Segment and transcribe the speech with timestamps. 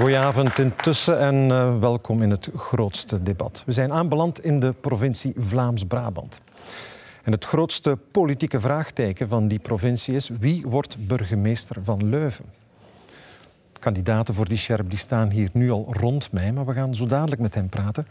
[0.00, 3.62] Goedenavond intussen en uh, welkom in het grootste debat.
[3.66, 6.40] We zijn aanbeland in de provincie Vlaams-Brabant.
[7.22, 12.44] En het grootste politieke vraagteken van die provincie is wie wordt burgemeester van Leuven?
[13.78, 17.06] Kandidaten voor die scherp die staan hier nu al rond mij, maar we gaan zo
[17.06, 18.06] dadelijk met hen praten.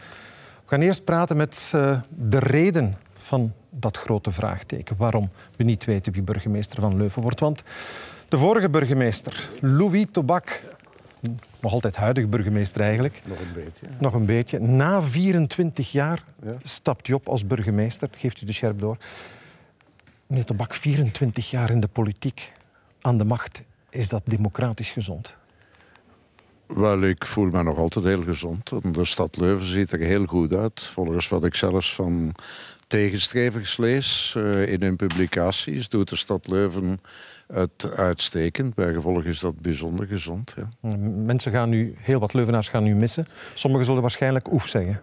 [0.63, 4.95] We gaan eerst praten met uh, de reden van dat grote vraagteken.
[4.97, 7.39] Waarom we niet weten wie burgemeester van Leuven wordt.
[7.39, 7.63] Want
[8.27, 10.61] de vorige burgemeester, Louis Tobak,
[11.59, 13.21] nog altijd huidige burgemeester eigenlijk.
[13.25, 13.87] Nog een beetje.
[13.99, 14.59] Nog een beetje.
[14.59, 16.55] Na 24 jaar ja.
[16.63, 18.09] stapt hij op als burgemeester.
[18.11, 18.97] Geeft u de scherp door.
[20.27, 22.51] Meneer Tobak, 24 jaar in de politiek
[23.01, 23.63] aan de macht.
[23.89, 25.37] Is dat democratisch gezond?
[26.67, 28.71] Wel, ik voel me nog altijd heel gezond.
[28.93, 30.81] De stad Leuven ziet er heel goed uit.
[30.81, 32.35] Volgens wat ik zelfs van
[32.87, 37.01] tegenstrevers lees uh, in hun publicaties, doet de stad Leuven
[37.53, 38.75] het uitstekend.
[38.75, 40.55] Bijgevolg is dat bijzonder gezond.
[40.57, 40.97] Ja.
[41.07, 43.27] Mensen gaan nu, heel wat Leuvenaars gaan nu missen.
[43.53, 45.01] Sommigen zullen waarschijnlijk oef zeggen.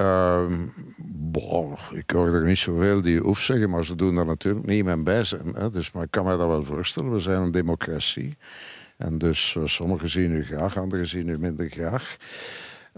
[0.00, 0.58] Uh,
[1.06, 5.04] boh, ik hoor er niet zoveel die oef zeggen, maar ze doen daar natuurlijk niet
[5.04, 5.54] bij zijn.
[5.54, 5.70] Hè.
[5.70, 7.12] Dus, maar ik kan me dat wel voorstellen.
[7.12, 8.36] We zijn een democratie.
[8.96, 12.16] En dus uh, sommigen zien u graag, anderen zien u minder graag.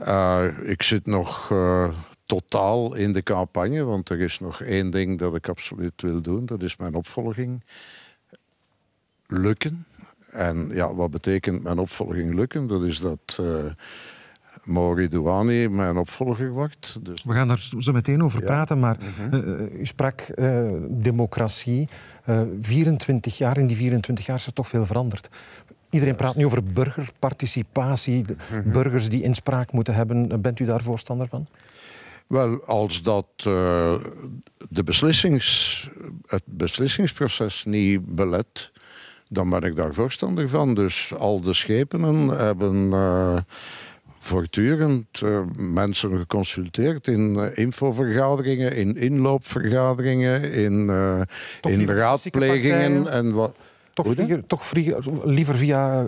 [0.06, 1.88] Uh, ik zit nog uh,
[2.27, 6.47] totaal in de campagne, want er is nog één ding dat ik absoluut wil doen.
[6.47, 7.62] Dat is mijn opvolging
[9.27, 9.86] lukken.
[10.30, 12.66] En ja, wat betekent mijn opvolging lukken?
[12.66, 13.64] Dat is dat uh,
[14.64, 16.98] Mauri Douani mijn opvolger wordt.
[17.00, 18.98] Dus We gaan daar zo meteen over praten, maar
[19.32, 20.34] uh, u sprak
[20.88, 21.88] democratie.
[22.60, 25.28] 24 jaar, in die 24 jaar is er toch veel veranderd.
[25.91, 28.70] Iedereen praat nu over burgerparticipatie, mhm.
[28.70, 30.41] burgers die inspraak moeten hebben.
[30.41, 31.47] Bent u daar voorstander van?
[32.27, 33.94] Wel, als dat uh,
[34.69, 35.91] de beslissings,
[36.27, 38.72] het beslissingsproces niet belet,
[39.28, 40.74] dan ben ik daar voorstander van.
[40.74, 43.36] Dus al de schepenen hebben uh,
[44.19, 50.91] voortdurend uh, mensen geconsulteerd in infovergaderingen, in inloopvergaderingen, in,
[51.60, 53.56] in raadplegingen en wat.
[53.92, 54.72] Toch, vliegen, toch
[55.25, 56.04] liever via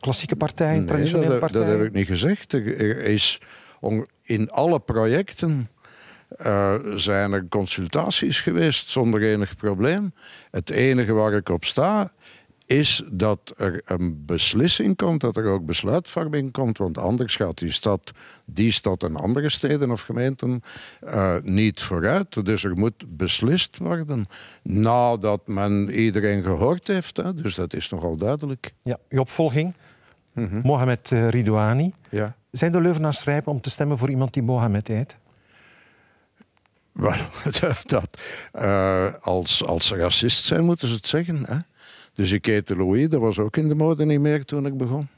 [0.00, 1.66] klassieke partijen, traditionele dat, partijen?
[1.66, 2.52] Dat heb ik niet gezegd.
[2.52, 3.40] Er is
[4.22, 5.68] in alle projecten
[6.46, 10.12] uh, zijn er consultaties geweest zonder enig probleem.
[10.50, 12.12] Het enige waar ik op sta
[12.68, 16.78] is dat er een beslissing komt, dat er ook besluitvorming komt.
[16.78, 18.12] Want anders gaat die stad,
[18.44, 20.62] die stad en andere steden of gemeenten
[21.04, 22.44] uh, niet vooruit.
[22.44, 24.26] Dus er moet beslist worden
[24.62, 27.16] nadat men iedereen gehoord heeft.
[27.16, 27.34] Hè.
[27.34, 28.72] Dus dat is nogal duidelijk.
[28.82, 29.74] Ja, uw opvolging,
[30.32, 30.60] mm -hmm.
[30.62, 31.92] Mohamed uh, Ridouani.
[32.10, 32.36] Ja.
[32.50, 35.16] Zijn de Leuvenaars rijp om te stemmen voor iemand die Mohamed heet?
[36.92, 37.16] Wel,
[37.86, 38.20] dat,
[38.54, 41.44] uh, als, als racist zijn moeten ze het zeggen.
[41.46, 41.56] Hè?
[42.18, 45.08] Dus ik heette Louis, dat was ook in de mode niet meer toen ik begon.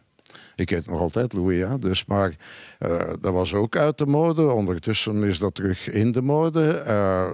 [0.56, 1.78] Ik heet nog altijd Louis, ja.
[1.78, 2.36] dus, maar
[2.80, 4.50] uh, dat was ook uit de mode.
[4.50, 6.84] Ondertussen is dat terug in de mode.
[6.86, 7.28] Uh,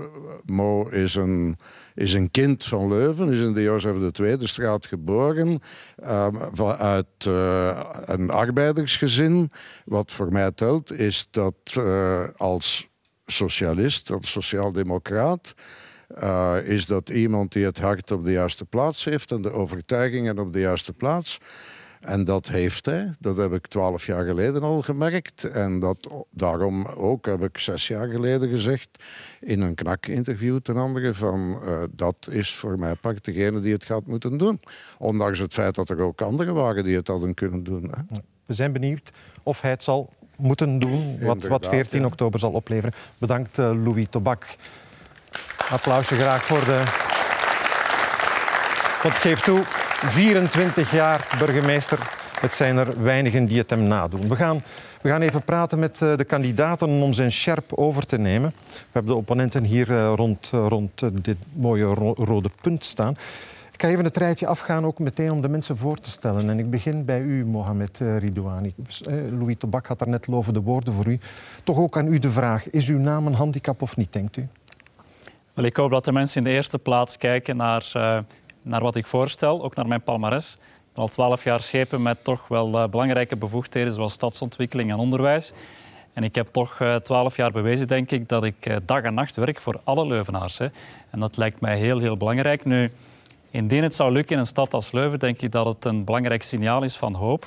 [0.45, 1.59] Mo is een,
[1.95, 5.61] is een kind van Leuven, is in de Jozef II straat geboren.
[6.03, 7.25] Uh, uit
[8.05, 9.51] een arbeidersgezin.
[9.85, 11.81] Wat voor mij telt, is dat
[12.37, 12.89] als
[13.27, 15.55] socialist, als sociaaldemocraat...
[16.23, 20.39] Uh, is dat iemand die het hart op de juiste plaats heeft en de overtuigingen
[20.39, 21.39] op de juiste plaats.
[22.01, 23.15] En dat heeft hij.
[23.19, 25.45] Dat heb ik twaalf jaar geleden al gemerkt.
[25.45, 28.89] En dat, daarom ook heb ik zes jaar geleden gezegd
[29.41, 33.85] in een knak-interview ten andere van uh, dat is voor mij part degene die het
[33.85, 34.61] gaat moeten doen.
[34.99, 37.83] Ondanks het feit dat er ook anderen waren die het hadden kunnen doen.
[37.83, 38.19] Hè.
[38.47, 39.11] We zijn benieuwd
[39.43, 42.07] of hij het zal moeten doen, wat, wat 14 ja.
[42.07, 42.95] oktober zal opleveren.
[43.19, 44.57] Bedankt uh, Louis Tobak.
[45.71, 46.83] Applausje graag voor de...
[49.03, 51.99] Want geef toe, 24 jaar burgemeester.
[52.41, 54.29] Het zijn er weinigen die het hem nadoen.
[54.29, 54.63] We gaan,
[55.01, 58.53] we gaan even praten met de kandidaten om zijn scherp over te nemen.
[58.69, 61.85] We hebben de opponenten hier rond, rond dit mooie
[62.15, 63.17] rode punt staan.
[63.73, 66.51] Ik ga even het rijtje afgaan, ook meteen om de mensen voor te stellen.
[66.51, 68.75] En ik begin bij u, Mohamed Ridouani.
[69.39, 71.19] Louis Tobak had daar net lovende woorden voor u.
[71.65, 74.49] Toch ook aan u de vraag, is uw naam een handicap of niet, denkt u?
[75.65, 78.19] Ik hoop dat de mensen in de eerste plaats kijken naar, uh,
[78.63, 80.53] naar wat ik voorstel, ook naar mijn palmares.
[80.53, 84.97] Ik ben al twaalf jaar schepen met toch wel uh, belangrijke bevoegdheden zoals stadsontwikkeling en
[84.97, 85.53] onderwijs.
[86.13, 89.37] En ik heb toch twaalf uh, jaar bewezen, denk ik, dat ik dag en nacht
[89.37, 90.61] werk voor alle Leuvenaars.
[91.11, 92.65] En dat lijkt mij heel, heel belangrijk.
[92.65, 92.93] Nu,
[93.51, 96.43] indien het zou lukken in een stad als Leuven, denk ik dat het een belangrijk
[96.43, 97.47] signaal is van hoop.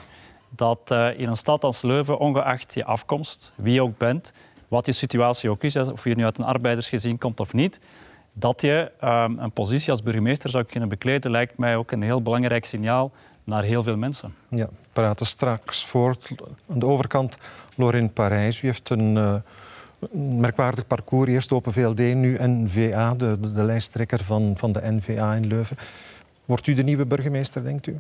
[0.50, 4.34] Dat in een stad als Leuven, ongeacht je afkomst, wie je ook bent,
[4.70, 7.80] wat je situatie ook is, of je nu uit een arbeidersgezin komt of niet,
[8.34, 12.22] dat je um, een positie als burgemeester zou kunnen bekleden, lijkt mij ook een heel
[12.22, 13.12] belangrijk signaal
[13.44, 14.34] naar heel veel mensen.
[14.50, 16.32] Ja, we praten straks voort.
[16.70, 17.38] Aan de overkant,
[17.76, 18.62] Lorraine Parijs.
[18.62, 19.36] U heeft een, uh,
[20.40, 21.30] merkwaardig parcours.
[21.30, 25.78] Eerst Open VLD, nu NVA, de, de, de lijsttrekker van, van de NVA in Leuven.
[26.46, 28.00] Wordt u de nieuwe burgemeester, denkt u?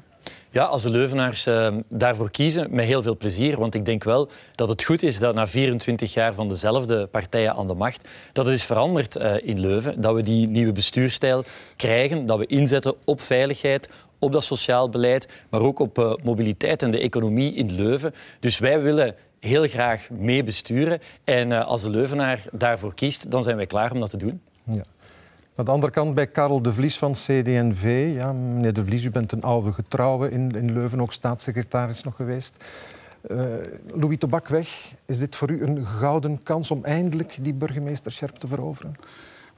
[0.51, 3.57] Ja, als de Leuvenaars uh, daarvoor kiezen, met heel veel plezier.
[3.57, 7.55] Want ik denk wel dat het goed is dat na 24 jaar van dezelfde partijen
[7.55, 10.01] aan de macht, dat het is veranderd uh, in Leuven.
[10.01, 11.43] Dat we die nieuwe bestuurstijl
[11.75, 13.89] krijgen, dat we inzetten op veiligheid,
[14.19, 18.13] op dat sociaal beleid, maar ook op uh, mobiliteit en de economie in Leuven.
[18.39, 20.99] Dus wij willen heel graag mee besturen.
[21.23, 24.41] En als de Leuvenaar daarvoor kiest, dan zijn wij klaar om dat te doen.
[24.63, 24.83] Ja.
[25.59, 28.11] Aan de andere kant bij Karel de Vlies van CD&V.
[28.15, 32.15] Ja, meneer de Vlies, u bent een oude getrouwe in, in Leuven, ook staatssecretaris nog
[32.15, 32.55] geweest.
[33.27, 33.41] Uh,
[33.93, 38.95] Louis Tobakweg, is dit voor u een gouden kans om eindelijk die burgemeesterschap te veroveren?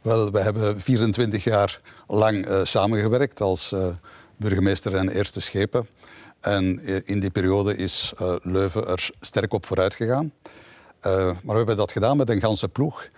[0.02, 3.88] Wel, we hebben 24 jaar lang uh, samengewerkt als uh,
[4.38, 5.86] burgemeester en eerste schepen.
[6.40, 10.32] En in die periode is Leuven er sterk op vooruit gegaan.
[11.02, 13.10] maar we hebben dat gedaan met een ganse ploeg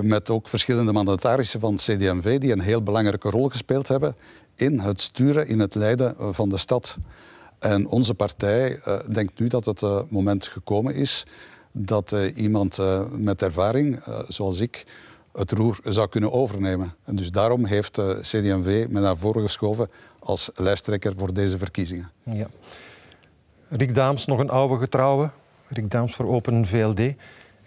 [0.00, 4.16] met ook verschillende mandatarissen van CDMV die een heel belangrijke rol gespeeld hebben
[4.54, 6.96] in het sturen, in het leiden van de stad.
[7.58, 11.26] En onze partij uh, denkt nu dat het uh, moment gekomen is
[11.72, 12.78] dat iemand
[13.10, 14.84] met ervaring, zoals ik,
[15.32, 16.94] het roer zou kunnen overnemen.
[17.04, 22.10] En dus daarom heeft CDMV me naar voren geschoven als lijsttrekker voor deze verkiezingen.
[22.22, 22.46] Ja.
[23.68, 25.30] Riek Daams, nog een oude getrouwe.
[25.68, 27.14] Riek Daams voor Open VLD.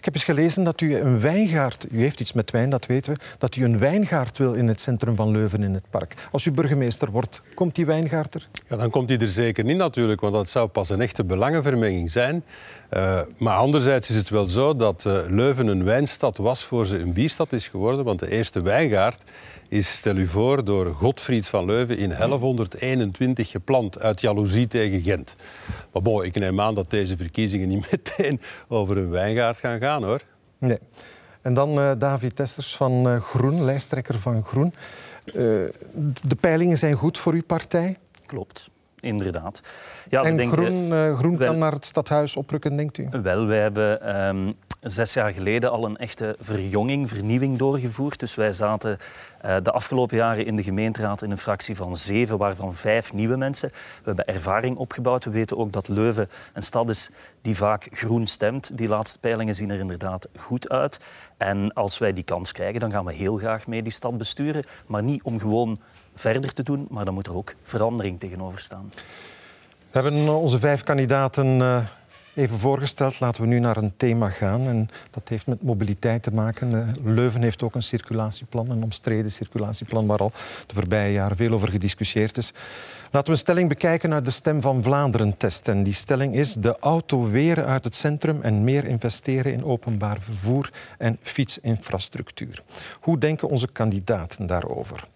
[0.06, 3.14] Ik heb eens gelezen dat u een wijngaard, u heeft iets met wijn, dat weten
[3.14, 6.14] we, dat u een wijngaard wil in het centrum van Leuven in het park.
[6.32, 8.48] Als u burgemeester wordt, komt die wijngaard er?
[8.68, 12.12] Ja, dan komt die er zeker niet natuurlijk, want dat zou pas een echte belangenvermenging
[12.12, 12.44] zijn.
[12.94, 17.00] Uh, maar anderzijds is het wel zo dat uh, Leuven een wijnstad was voor ze
[17.00, 19.24] een bierstad is geworden, want de eerste wijngaard
[19.68, 25.36] is, stel u voor, door Godfried van Leuven in 1121 geplant uit jaloezie tegen Gent.
[25.94, 30.04] Maar bon, ik neem aan dat deze verkiezingen niet meteen over een wijngaard gaan gaan,
[30.04, 30.22] hoor.
[30.58, 30.80] Nee.
[31.42, 34.74] En dan uh, David Testers van uh, Groen, lijsttrekker van Groen.
[35.26, 35.34] Uh,
[36.24, 37.98] de peilingen zijn goed voor uw partij?
[38.26, 38.70] Klopt
[39.06, 39.62] inderdaad.
[40.10, 43.08] Ja, en denken, Groen, Groen wel, kan naar het stadhuis oprukken, denkt u?
[43.22, 48.20] Wel, wij hebben um, zes jaar geleden al een echte verjonging, vernieuwing doorgevoerd.
[48.20, 48.98] Dus wij zaten
[49.46, 53.38] uh, de afgelopen jaren in de gemeenteraad in een fractie van zeven, waarvan vijf nieuwe
[53.38, 53.70] mensen.
[53.70, 55.26] We hebben ervaring opgebouwd.
[55.26, 57.12] We weten ook dat Leuven een stad is
[57.42, 58.78] die vaak groen stemt.
[58.78, 61.00] Die laatste peilingen zien er inderdaad goed uit.
[61.38, 64.64] En als wij die kans krijgen, dan gaan we heel graag mee die stad besturen.
[64.86, 65.78] Maar niet om gewoon
[66.16, 68.90] verder te doen, maar dan moet er ook verandering tegenover staan.
[69.92, 71.86] We hebben onze vijf kandidaten uh,
[72.36, 73.20] even voorgesteld.
[73.20, 74.68] Laten we nu naar een thema gaan.
[74.68, 76.72] En dat heeft met mobiliteit te maken.
[76.72, 80.32] Uh, Leuven heeft ook een circulatieplan, een omstreden circulatieplan, waar al
[80.68, 82.54] de voorbije jaren veel over gediscussieerd is.
[83.04, 85.68] Laten we een stelling bekijken uit de Stem van Vlaanderen-test.
[85.68, 90.22] En die stelling is de auto weren uit het centrum en meer investeren in openbaar
[90.22, 92.64] vervoer en fietsinfrastructuur.
[93.02, 95.08] Hoe denken onze kandidaten daarover?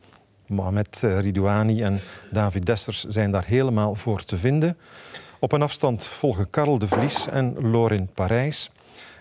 [0.50, 2.02] Mohamed eh, Ridouani en
[2.32, 4.78] David Dessers zijn daar helemaal voor te vinden.
[5.40, 8.72] Op een afstand volgen Karel de Vlies en Lorin Parijs.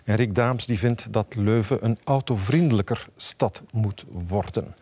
[0.04, 4.74] En Rick Daams die vindt dat Leuven een autovriendelijker stad moet worden.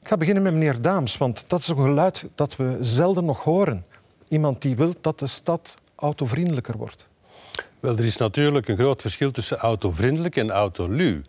[0.00, 3.44] Ik ga beginnen met meneer Daams, want dat is een geluid dat we zelden nog
[3.44, 3.84] horen.
[4.28, 7.06] Iemand die wil dat de stad autovriendelijker wordt.
[7.80, 11.20] Wel, er is natuurlijk een groot verschil tussen autovriendelijk en autoluw.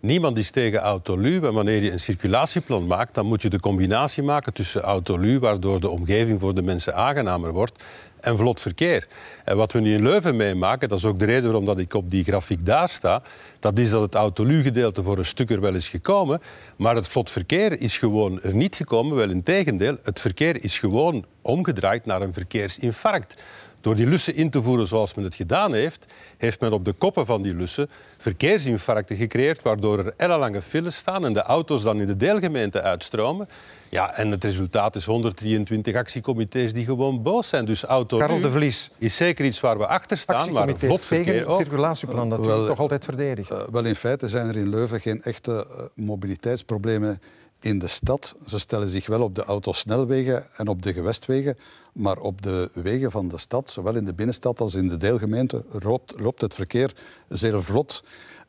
[0.00, 4.22] Niemand is tegen autolu, maar wanneer je een circulatieplan maakt, dan moet je de combinatie
[4.22, 7.84] maken tussen autolu, waardoor de omgeving voor de mensen aangenamer wordt,
[8.20, 9.06] en vlot verkeer.
[9.44, 11.94] En wat we nu in Leuven meemaken, dat is ook de reden waarom dat ik
[11.94, 13.22] op die grafiek daar sta,
[13.60, 16.40] dat is dat het autolu-gedeelte voor een stuk er wel is gekomen,
[16.76, 19.16] maar het vlot verkeer is gewoon er niet gekomen.
[19.16, 23.42] Wel in tegendeel, het verkeer is gewoon omgedraaid naar een verkeersinfarct.
[23.80, 26.06] Door die lussen in te voeren zoals men het gedaan heeft,
[26.36, 31.24] heeft men op de koppen van die lussen verkeersinfarcten gecreëerd, waardoor er ellenlange files staan
[31.24, 33.48] en de auto's dan in de deelgemeente uitstromen.
[33.88, 37.64] Ja, en het resultaat is 123 actiecomité's die gewoon boos zijn.
[37.64, 38.90] Dus auto Karel de Vlies.
[38.98, 41.60] is zeker iets waar we achter staan, maar vlot verkeer ook.
[41.60, 43.50] circulatieplan, dat wel, toch altijd verdedigd.
[43.50, 47.20] Uh, wel, in feite zijn er in Leuven geen echte uh, mobiliteitsproblemen
[47.60, 48.36] in de stad.
[48.46, 51.56] Ze stellen zich wel op de autosnelwegen en op de gewestwegen,
[51.92, 55.64] maar op de wegen van de stad, zowel in de binnenstad als in de deelgemeente,
[55.82, 56.92] loopt, loopt het verkeer
[57.28, 58.02] zeer vlot.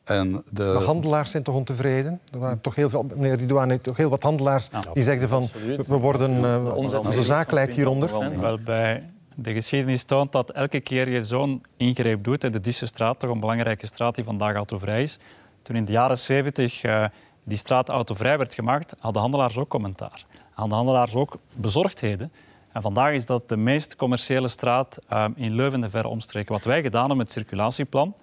[0.04, 0.42] En de...
[0.52, 0.62] de...
[0.62, 2.20] handelaars zijn toch ontevreden?
[2.32, 5.48] Er waren toch heel veel, meneer Ridouane, toch heel wat handelaars die zeiden van
[5.86, 8.38] we worden, uh, onze zaak leidt hieronder.
[8.40, 13.18] Wel, bij de geschiedenis toont dat elke keer je zo'n ingreep doet, en de Dissestraat,
[13.18, 15.18] toch een belangrijke straat die vandaag autovrij is,
[15.62, 17.04] toen in de jaren 70 uh,
[17.44, 20.24] die straat autovrij werd gemaakt, hadden handelaars ook commentaar.
[20.52, 22.32] Hadden handelaars ook bezorgdheden.
[22.72, 26.52] En vandaag is dat de meest commerciële straat ehm, in Leuven en verre omstreken.
[26.52, 28.14] Wat wij gedaan hebben met het circulatieplan,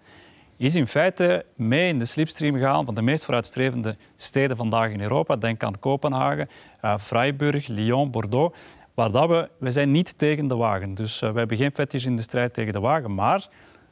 [0.57, 5.01] is in feite mee in de slipstream gegaan van de meest vooruitstrevende steden vandaag in
[5.01, 5.35] Europa.
[5.35, 6.49] Denk aan Kopenhagen,
[6.81, 8.57] uh, Freiburg, Lyon, Bordeaux.
[8.93, 10.93] Waar dat we, we zijn niet tegen de wagen.
[10.93, 13.13] Dus uh, we hebben geen fetish in de strijd tegen de wagen.
[13.13, 13.47] Maar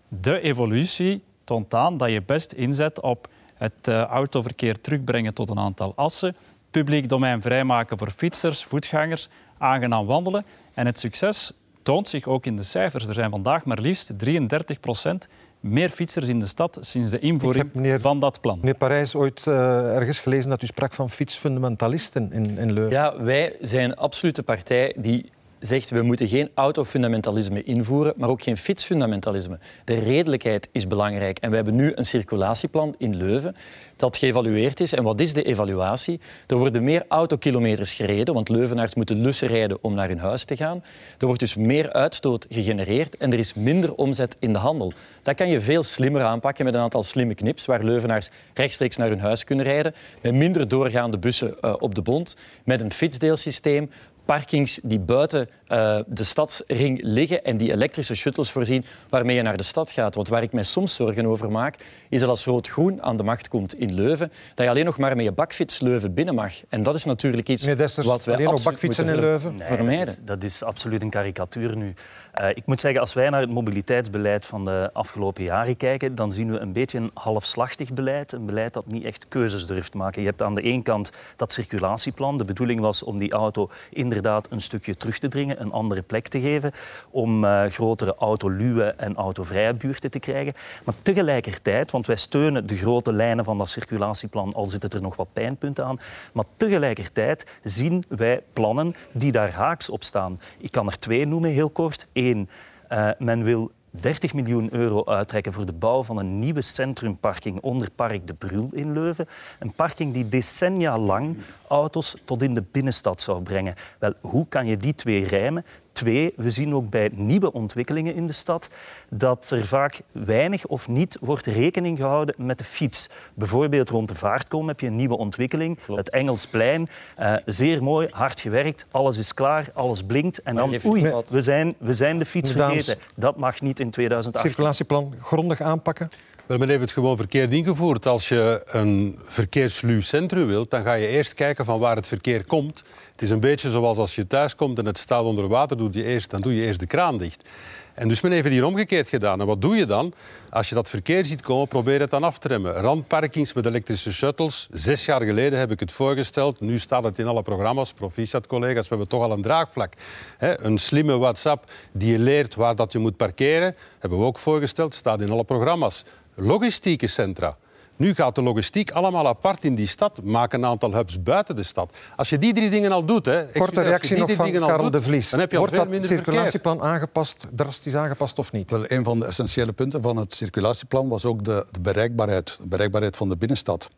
[0.08, 5.60] de evolutie toont aan dat je best inzet op het uh, autoverkeer terugbrengen tot een
[5.60, 6.36] aantal assen,
[6.72, 10.46] publiek domein vrijmaken voor fietsers, voetgangers, aangenaam wandelen.
[10.74, 11.52] En het succes
[11.84, 13.08] toont zich ook in de cijfers.
[13.08, 15.28] Er zijn vandaag maar liefst 33 procent
[15.60, 18.58] meer fietsers in de stad sinds de invoering meneer, van dat plan.
[18.60, 22.92] Meneer Parijs, ooit uh, ergens gelezen dat u sprak van fietsfundamentalisten in, in Leuven.
[22.92, 25.32] Ja, wij zijn een absolute partij die
[25.66, 29.60] zegt we moeten geen autofundamentalisme invoeren, maar ook geen fietsfundamentalisme.
[29.86, 31.38] De redelijkheid is belangrijk.
[31.38, 33.56] En we hebben nu een circulatieplan in Leuven
[33.96, 34.94] dat geëvalueerd is.
[34.94, 36.20] En wat is de evaluatie?
[36.48, 40.56] Er worden meer autokilometers gereden, want Leuvenaars moeten lussen rijden om naar hun huis te
[40.56, 40.84] gaan.
[41.18, 44.94] Er wordt dus meer uitstoot gegenereerd en er is minder omzet in de handel.
[45.22, 49.10] Dat kan je veel slimmer aanpakken met een aantal slimme knips, waar Leuvenaars rechtstreeks naar
[49.10, 53.90] hun huis kunnen rijden, met minder doorgaande bussen uh, op de bond, met een fietsdeelsysteem,
[54.26, 59.58] parkings die buiten uh, de stadsring liggen en die elektrische shuttles voorzien waarmee je naar
[59.58, 60.16] de stad gaat.
[60.16, 61.76] Want waar ik mij soms zorgen over maak,
[62.10, 65.16] is dat als Rood-Groen aan de macht komt in Leuven, dat je alleen nog maar
[65.16, 66.54] met je bakfiets Leuven binnen mag.
[66.70, 67.66] En dat is natuurlijk iets
[67.96, 70.06] wat wij alleen nog bakfietsen in Leuven nee, vermijden.
[70.06, 71.94] Dat is, dat is, absoluut een karikatuur nu.
[72.42, 76.32] Uh, ik moet zeggen, als wij naar het mobiliteitsbeleid van de afgelopen jaren kijken, dan
[76.32, 78.32] zien we een beetje een halfslachtig beleid.
[78.32, 80.22] Een beleid dat niet echt keuzes durft maken.
[80.22, 82.38] Je hebt aan de ene kant dat circulatieplan.
[82.38, 83.70] De bedoeling was om die auto
[84.16, 86.72] inderdaad een stukje terug te dringen een andere plek te geven,
[87.10, 90.54] om uh, grotere autoluwe en autovrije buurten te krijgen.
[90.84, 95.16] Maar tegelijkertijd, want wij steunen de grote lijnen van dat circulatieplan, al zitten er nog
[95.16, 95.98] wat pijnpunten aan,
[96.34, 100.40] maar tegelijkertijd zien wij plannen die daar haaks op staan.
[100.58, 102.08] Ik kan er twee noemen, heel kort.
[102.14, 102.50] Eén,
[102.90, 107.92] uh, men wil 30 miljoen euro uittrekken voor de bouw van een nieuwe centrumparking onder
[107.92, 109.28] Park de Brul in Leuven.
[109.60, 111.38] Een parking die decennia lang
[111.68, 113.76] auto's tot in de binnenstad zou brengen.
[114.00, 115.66] Wel, hoe kan je die twee rijmen?
[115.96, 118.70] Twee, we zien ook bij nieuwe ontwikkelingen in de stad
[119.10, 123.10] dat er vaak weinig of niet wordt rekening gehouden met de fiets.
[123.34, 126.00] Bijvoorbeeld rond de Vaartkom heb je een nieuwe ontwikkeling, Klopt.
[126.00, 126.90] het Engelsplein.
[127.20, 130.42] Uh, zeer mooi, hard gewerkt, alles is klaar, alles blinkt.
[130.42, 132.98] En dan, oei, we zijn, we zijn de fiets vergeten.
[133.16, 134.46] Dat mag niet in 2008.
[134.46, 136.10] Circulatieplan grondig aanpakken?
[136.46, 138.06] Wel, men heeft het gewoon verkeerd ingevoerd.
[138.06, 142.46] Als je een verkeersluw centrum wilt, dan ga je eerst kijken van waar het verkeer
[142.46, 142.84] komt.
[143.12, 146.04] Het is een beetje zoals als je thuis komt en het staat onder water, doe
[146.04, 147.50] eerst, dan doe je eerst de kraan dicht.
[147.96, 149.40] En dus men heeft hier omgekeerd gedaan.
[149.42, 150.14] En wat doe je dan?
[150.50, 152.74] Als je dat verkeer ziet komen, probeer het dan af te remmen.
[152.74, 154.68] Randparkings met elektrische shuttles.
[154.72, 156.60] Zes jaar geleden heb ik het voorgesteld.
[156.60, 157.94] Nu staat het in alle programma's.
[157.94, 158.82] Proficiat, collega's.
[158.82, 159.94] We hebben toch al een draagvlak.
[160.40, 163.76] een slimme WhatsApp die je leert waar dat je moet parkeren.
[164.00, 164.94] Hebben we ook voorgesteld.
[164.94, 166.04] Staat in alle programma's
[166.36, 167.58] logistieke centra.
[167.98, 170.24] Nu gaat de logistiek allemaal apart in die stad.
[170.24, 171.98] Maak een aantal hubs buiten de stad.
[172.16, 173.26] Als je die drie dingen al doet...
[173.26, 175.30] Hè, Korte reactie nog van Karel de Vlies.
[175.30, 178.70] Dan heb je Wordt al veel dat circulatieplan aangepast, drastisch aangepast of niet?
[178.70, 182.68] Wel, een van de essentiële punten van het circulatieplan was ook de, de bereikbaarheid, de
[182.68, 183.90] bereikbaarheid van de binnenstad.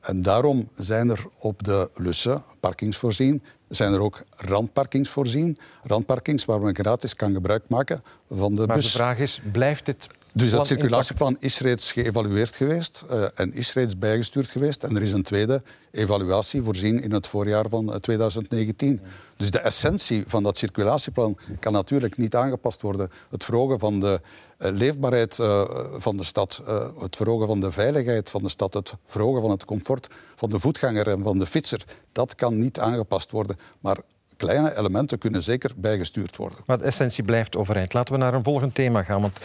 [0.00, 3.42] En daarom zijn er op de lussen parkings voorzien.
[3.68, 5.58] Zijn er ook randparkings voorzien.
[5.82, 8.84] Randparkings waar men gratis kan gebruik maken van de maar bus.
[8.84, 10.06] de vraag is, blijft dit
[10.36, 14.82] dus dat circulatieplan is reeds geëvalueerd geweest uh, en is reeds bijgestuurd geweest.
[14.82, 19.00] En er is een tweede evaluatie voorzien in het voorjaar van 2019.
[19.36, 23.10] Dus de essentie van dat circulatieplan kan natuurlijk niet aangepast worden.
[23.30, 24.20] Het verhogen van de
[24.58, 25.64] uh, leefbaarheid uh,
[25.98, 26.62] van de stad,
[27.00, 30.60] het verhogen van de veiligheid van de stad, het verhogen van het comfort van de
[30.60, 33.56] voetganger en van de fietser, dat kan niet aangepast worden.
[33.80, 33.98] Maar
[34.36, 36.58] kleine elementen kunnen zeker bijgestuurd worden.
[36.66, 37.92] Maar de essentie blijft overeind.
[37.92, 39.20] Laten we naar een volgend thema gaan.
[39.20, 39.38] Want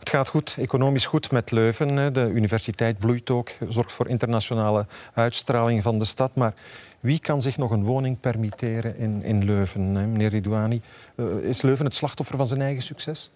[0.00, 2.12] het gaat goed, economisch goed met Leuven.
[2.12, 6.34] De universiteit bloeit ook, zorgt voor internationale uitstraling van de stad.
[6.34, 6.54] Maar
[7.00, 10.82] wie kan zich nog een woning permitteren in, in Leuven, meneer Ridouani?
[11.14, 13.30] Eh, is Leuven het slachtoffer van zijn eigen succes?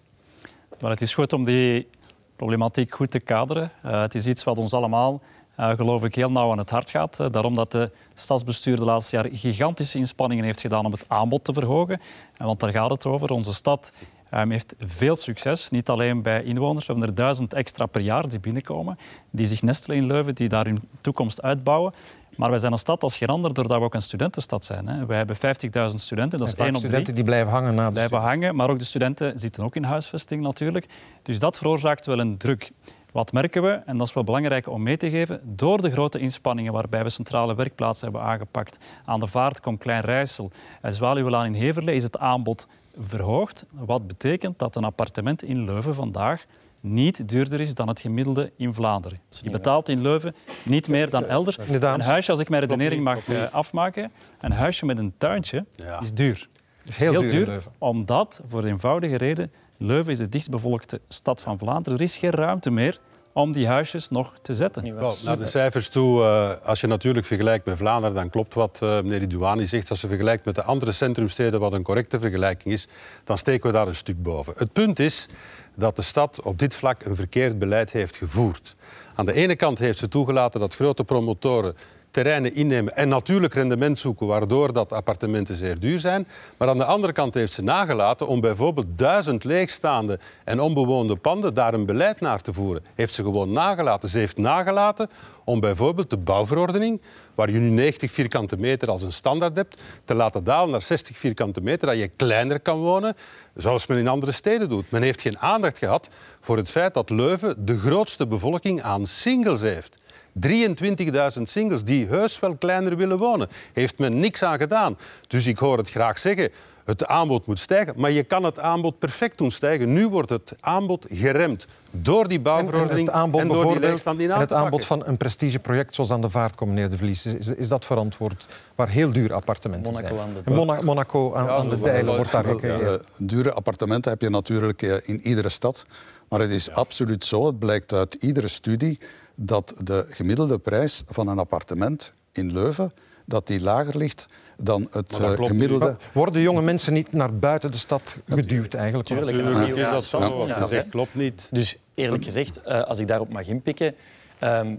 [0.79, 1.87] Maar het is goed om die
[2.35, 3.71] problematiek goed te kaderen.
[3.85, 5.21] Uh, het is iets wat ons allemaal,
[5.59, 7.17] uh, geloof ik, heel nauw aan het hart gaat.
[7.31, 11.53] Daarom dat de stadsbestuur de laatste jaren gigantische inspanningen heeft gedaan om het aanbod te
[11.53, 12.01] verhogen.
[12.37, 13.29] Want daar gaat het over.
[13.29, 13.91] Onze stad
[14.33, 16.85] Um, heeft veel succes, niet alleen bij inwoners.
[16.85, 18.97] We hebben er duizend extra per jaar die binnenkomen,
[19.29, 21.93] die zich nestelen in Leuven, die daar hun toekomst uitbouwen.
[22.35, 24.87] Maar wij zijn een stad als geen ander, doordat we ook een studentenstad zijn.
[24.87, 25.05] Hè.
[25.05, 26.87] Wij hebben 50.000 studenten, dat is één op drie.
[26.87, 29.83] studenten die blijven hangen na de Blijven hangen, maar ook de studenten zitten ook in
[29.83, 30.85] huisvesting natuurlijk.
[31.21, 32.71] Dus dat veroorzaakt wel een druk.
[33.11, 36.19] Wat merken we, en dat is wel belangrijk om mee te geven, door de grote
[36.19, 40.51] inspanningen waarbij we centrale werkplaatsen hebben aangepakt, aan de vaart komt Klein Rijssel
[40.81, 42.67] en Zwaluwelaan in Heverlee, is het aanbod
[42.99, 43.65] verhoogd.
[43.71, 46.45] Wat betekent dat een appartement in Leuven vandaag
[46.79, 49.19] niet duurder is dan het gemiddelde in Vlaanderen.
[49.41, 50.35] Je betaalt in Leuven
[50.65, 51.57] niet meer dan elders.
[51.57, 55.65] Een huisje, als ik mijn redenering mag eh, afmaken, een huisje met een tuintje
[56.01, 56.49] is duur.
[56.93, 61.97] Heel, heel duur, omdat, voor de eenvoudige reden, Leuven is de dichtstbevolkte stad van Vlaanderen.
[61.97, 62.99] Er is geen ruimte meer
[63.37, 64.95] om die huisjes nog te zetten.
[64.95, 68.79] Wel, naar de cijfers toe, eh, als je natuurlijk vergelijkt met Vlaanderen, dan klopt wat
[68.81, 69.89] eh, meneer Idouani zegt.
[69.89, 72.87] Als je vergelijkt met de andere centrumsteden, wat een correcte vergelijking is,
[73.23, 74.53] dan steken we daar een stuk boven.
[74.57, 75.27] Het punt is
[75.75, 78.75] dat de stad op dit vlak een verkeerd beleid heeft gevoerd.
[79.15, 81.75] Aan de ene kant heeft ze toegelaten dat grote promotoren
[82.15, 86.27] terreinen innemen en natuurlijk rendement zoeken, waardoor dat appartementen zeer duur zijn.
[86.57, 91.53] Maar aan de andere kant heeft ze nagelaten om bijvoorbeeld duizend leegstaande en onbewoonde panden
[91.53, 92.83] daar een beleid naar te voeren.
[92.95, 94.09] Heeft ze gewoon nagelaten.
[94.09, 95.09] Ze heeft nagelaten
[95.43, 97.01] om bijvoorbeeld de bouwverordening,
[97.35, 101.17] waar je nu 90 vierkante meter als een standaard hebt, te laten dalen naar 60
[101.17, 103.15] vierkante meter, dat je kleiner kan wonen,
[103.55, 104.91] zoals men in andere steden doet.
[104.91, 109.61] Men heeft geen aandacht gehad voor het feit dat Leuven de grootste bevolking aan singles
[109.61, 110.03] heeft.
[110.39, 113.47] 23.000 singles die heus wel kleiner willen wonen.
[113.73, 114.97] Heeft men niks aan gedaan.
[115.27, 116.49] Dus ik hoor het graag zeggen.
[116.85, 119.93] Het aanbod moet stijgen, maar je kan het aanbod perfect doen stijgen.
[119.93, 123.91] Nu wordt het aanbod geremd door die En, bouwverordening het aanbod en door die bijvoorbeeld,
[123.91, 126.89] leegstand in en aan het aanbod van een prestigeproject zoals aan de vaart komt, meneer
[126.89, 130.27] De Vries, is, is dat verantwoord waar heel duur appartementen Monaco zijn?
[130.27, 132.81] aan de Mona- Monaco aan, Ja, aan de Dijlen wordt daar gecreëerd.
[132.81, 135.85] eh, dure appartementen heb je natuurlijk eh, in iedere stad.
[136.29, 138.99] Maar het is absoluut zo, het blijkt uit iedere studie,
[139.35, 142.91] dat de gemiddelde prijs van een appartement in Leuven
[143.25, 144.25] dat die lager ligt
[144.57, 145.97] dan het eh, klopt gemiddelde...
[146.13, 149.07] Worden jonge mensen niet naar buiten de stad geduwd eigenlijk?
[149.07, 149.37] Tuurlijk.
[149.37, 149.85] Natuurlijk Ja.
[149.85, 150.47] is dat zo.
[150.47, 150.59] Ja.
[150.59, 151.47] Wat zegt klopt niet.
[151.51, 153.95] Dus eerlijk gezegd, eh, als ik daarop mag inpikken.
[154.39, 154.75] ehm,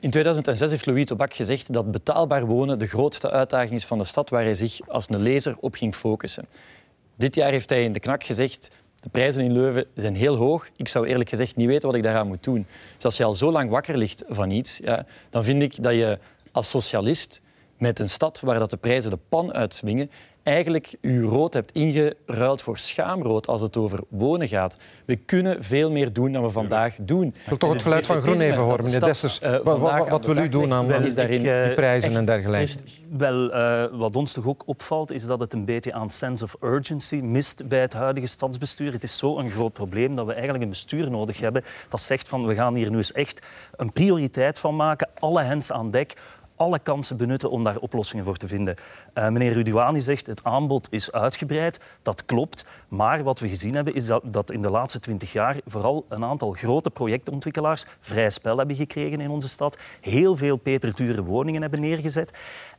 [0.00, 4.04] in 2006 heeft Louis Tobak gezegd dat betaalbaar wonen de grootste uitdaging is van de
[4.04, 6.46] stad waar hij zich als een lezer op ging focussen.
[7.16, 8.70] Dit jaar heeft hij in de knak gezegd
[9.04, 10.68] de prijzen in Leuven zijn heel hoog.
[10.76, 12.66] Ik zou eerlijk gezegd niet weten wat ik daaraan moet doen.
[12.94, 15.92] Dus als je al zo lang wakker ligt van iets, ja, dan vind ik dat
[15.92, 16.18] je
[16.52, 17.40] als socialist
[17.78, 20.10] met een stad waar dat de prijzen de pan uitswingen,
[20.44, 24.76] eigenlijk je rood hebt ingeruild voor schaamrood als het over wonen gaat.
[25.04, 27.26] We kunnen veel meer doen dan we vandaag doen.
[27.26, 29.40] Ik wil toch het geluid van Groen even horen, meneer Dessers.
[29.40, 32.74] eh, Wat- wat, wat wil u doen aan, aan is daarin die prijzen en dergelijke?
[33.10, 36.56] Wel, eh, wat ons toch ook opvalt, is dat het een beetje aan sense of
[36.60, 38.92] urgency mist bij het huidige stadsbestuur.
[38.92, 42.46] Het is zo'n groot probleem dat we eigenlijk een bestuur nodig hebben dat zegt van
[42.46, 46.12] we gaan hier nu eens echt een prioriteit van maken, alle hens aan dek,
[46.56, 48.76] alle kansen benutten om daar oplossingen voor te vinden.
[49.12, 51.80] Eh, meneer Ruduani zegt het aanbod is uitgebreid.
[52.02, 52.64] Dat klopt.
[52.88, 56.52] Maar wat we gezien hebben is dat, in de laatste twintig jaar vooral een aantal
[56.52, 59.78] grote projectontwikkelaars vrij spel hebben gekregen in onze stad.
[60.00, 62.30] Heel veel peperdure woningen hebben neergezet.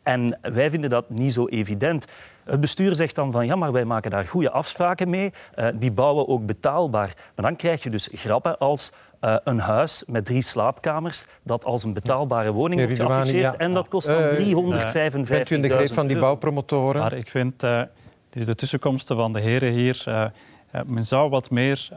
[0.03, 2.05] En wij vinden dat niet zo evident.
[2.43, 5.33] Het bestuur zegt dan van ja, maar wij maken daar goede afspraken mee.
[5.55, 7.13] Eh, die bouwen ook betaalbaar.
[7.35, 8.91] Maar dan krijg je dus grappen als
[9.25, 13.53] eh, een huis met drie slaapkamers dat als een betaalbare woning wordt geafficheerd.
[13.53, 13.57] ja.
[13.57, 17.01] En dat kost dan 355 Bent u in de greep van die bouwpromotoren?
[17.01, 17.81] Maar ik vind eh,
[18.29, 20.03] dus de tussenkomsten van de heren hier.
[20.05, 21.89] eh, men zou wat meer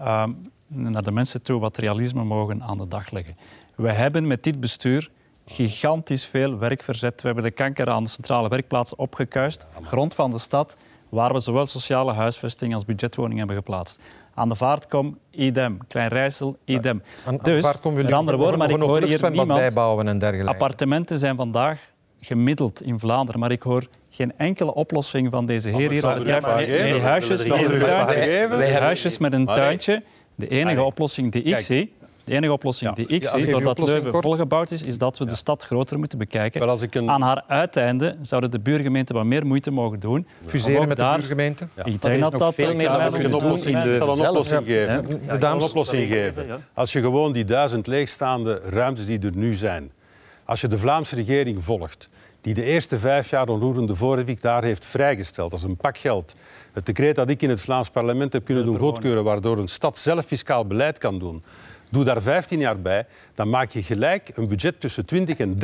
[0.67, 3.37] naar de mensen toe wat realisme mogen aan de dag leggen.
[3.75, 5.11] We hebben met dit bestuur
[5.47, 7.21] gigantisch veel werk verzet.
[7.21, 9.67] We hebben de kanker aan de centrale werkplaatsen opgekuist.
[9.83, 10.77] Grond van de stad,
[11.09, 14.01] waar we zowel sociale huisvesting als budgetwoning hebben geplaatst.
[14.35, 15.79] Aan de vaartkom, idem.
[15.89, 17.03] Klein Rijssel, idem.
[17.27, 19.61] Aan- aan Dus, komen met andere nog- woorden, maar nog ik hoor hier niemand...
[19.61, 20.51] bijbouwen en dergelijke.
[20.53, 21.81] Appartementen zijn vandaag
[22.21, 26.07] gemiddeld in Vlaanderen, maar ik hoor geen enkele oplossing van deze heer hier.
[26.09, 27.49] Het die huisjes
[28.79, 30.03] huisjes met een tuintje.
[30.35, 31.93] De enige oplossing die ik zie,
[32.29, 32.97] de enige oplossing Ja.
[32.97, 36.19] die ik zie, doordat Leuven kort- volgebouwd is, is dat we de stad groter moeten
[36.19, 36.61] bekijken.
[36.61, 37.11] Wel, als ik een...
[37.11, 40.27] Aan haar uiteinde zouden de buurgemeenten wat meer moeite mogen doen.
[40.47, 41.69] Fuseren met de buurgemeente?
[41.85, 43.95] Ik denk is dat nog dat veel meer we Ik kunnen een doen oplossing, ik
[43.95, 45.05] zal een oplossing geven.
[45.29, 46.63] een oplossing geven.
[46.75, 49.91] Als je gewoon die duizend leegstaande ruimtes die er nu zijn,
[50.45, 52.09] als je de Vlaamse regering volgt,
[52.41, 56.35] die de eerste vijf jaar onroerende voorwerk daar heeft vrijgesteld als een pak geld.
[56.73, 59.99] Het decreet dat ik in het Vlaams parlement heb kunnen doen goedkeuren, waardoor een stad
[59.99, 61.43] zelf fiscaal beleid kan doen.
[61.91, 65.59] Doe daar 15 jaar bij, dan maak je gelijk een budget tussen 20 en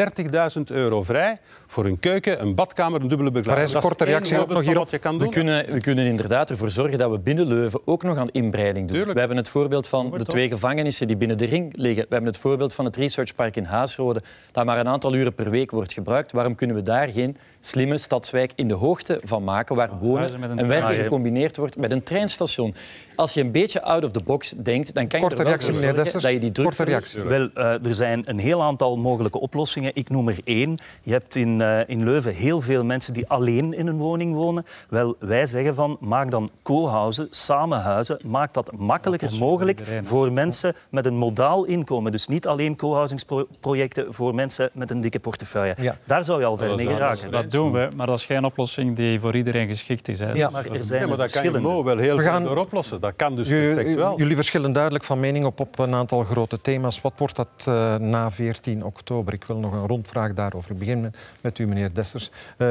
[0.57, 3.69] 30.000 euro vrij voor een keuken, een badkamer, een dubbele begeleiding.
[3.69, 4.83] is een korte reactie ook nog van hierop.
[4.83, 5.33] wat je kan We doen.
[5.33, 8.97] kunnen, we kunnen inderdaad ervoor zorgen dat we binnen Leuven ook nog aan inbreiding doen.
[8.97, 9.13] Tuurlijk.
[9.13, 12.03] We hebben het voorbeeld van de twee gevangenissen die binnen de ring liggen.
[12.03, 15.51] We hebben het voorbeeld van het researchpark in Haasrode, dat maar een aantal uren per
[15.51, 16.33] week wordt gebruikt.
[16.33, 20.67] Waarom kunnen we daar geen slimme stadswijk in de hoogte van maken, waar wonen en
[20.67, 21.03] werken trein.
[21.03, 22.75] gecombineerd wordt met een treinstation.
[23.17, 25.53] Als je een beetje out of the box denkt, dan kan je Korte er wel
[25.53, 27.23] reactie, voor zorgen dat je die druk reactie.
[27.23, 29.91] Wel, eh, er zijn een heel aantal mogelijke oplossingen.
[29.95, 30.79] Ik noem er één.
[31.03, 34.65] Je hebt in, eh, in Leuven heel veel mensen die alleen in een woning wonen.
[34.89, 38.19] Wel, wij zeggen van, maak dan co-housen, samenhuizen.
[38.25, 40.05] Maak dat makkelijker mogelijk iedereen.
[40.05, 42.13] voor mensen met een modaal inkomen.
[42.13, 45.75] Dus niet alleen co-housingsprojecten voor mensen met een dikke portefeuille.
[45.79, 45.97] Ja.
[46.05, 47.31] Daar zou je al ver mee geraken.
[47.31, 50.19] Dat doen we, maar dat is geen oplossing die voor iedereen geschikt is.
[50.19, 50.33] Hè.
[50.33, 50.51] Ja.
[50.51, 51.69] Maar er zijn Ja, maar dat kan je verschillende.
[51.69, 53.01] Mo wel heel We gaan- door oplossen.
[53.01, 54.19] Dat kan dus perfect wel.
[54.19, 57.01] Jullie verschillen duidelijk van mening op, op een aantal grote thema's.
[57.01, 59.33] Wat wordt dat eh, na 14 oktober?
[59.35, 60.71] Ik wil nog een rondvraag daarover.
[60.71, 62.31] Ik begin met, met u, meneer Dessers.
[62.57, 62.69] Eh,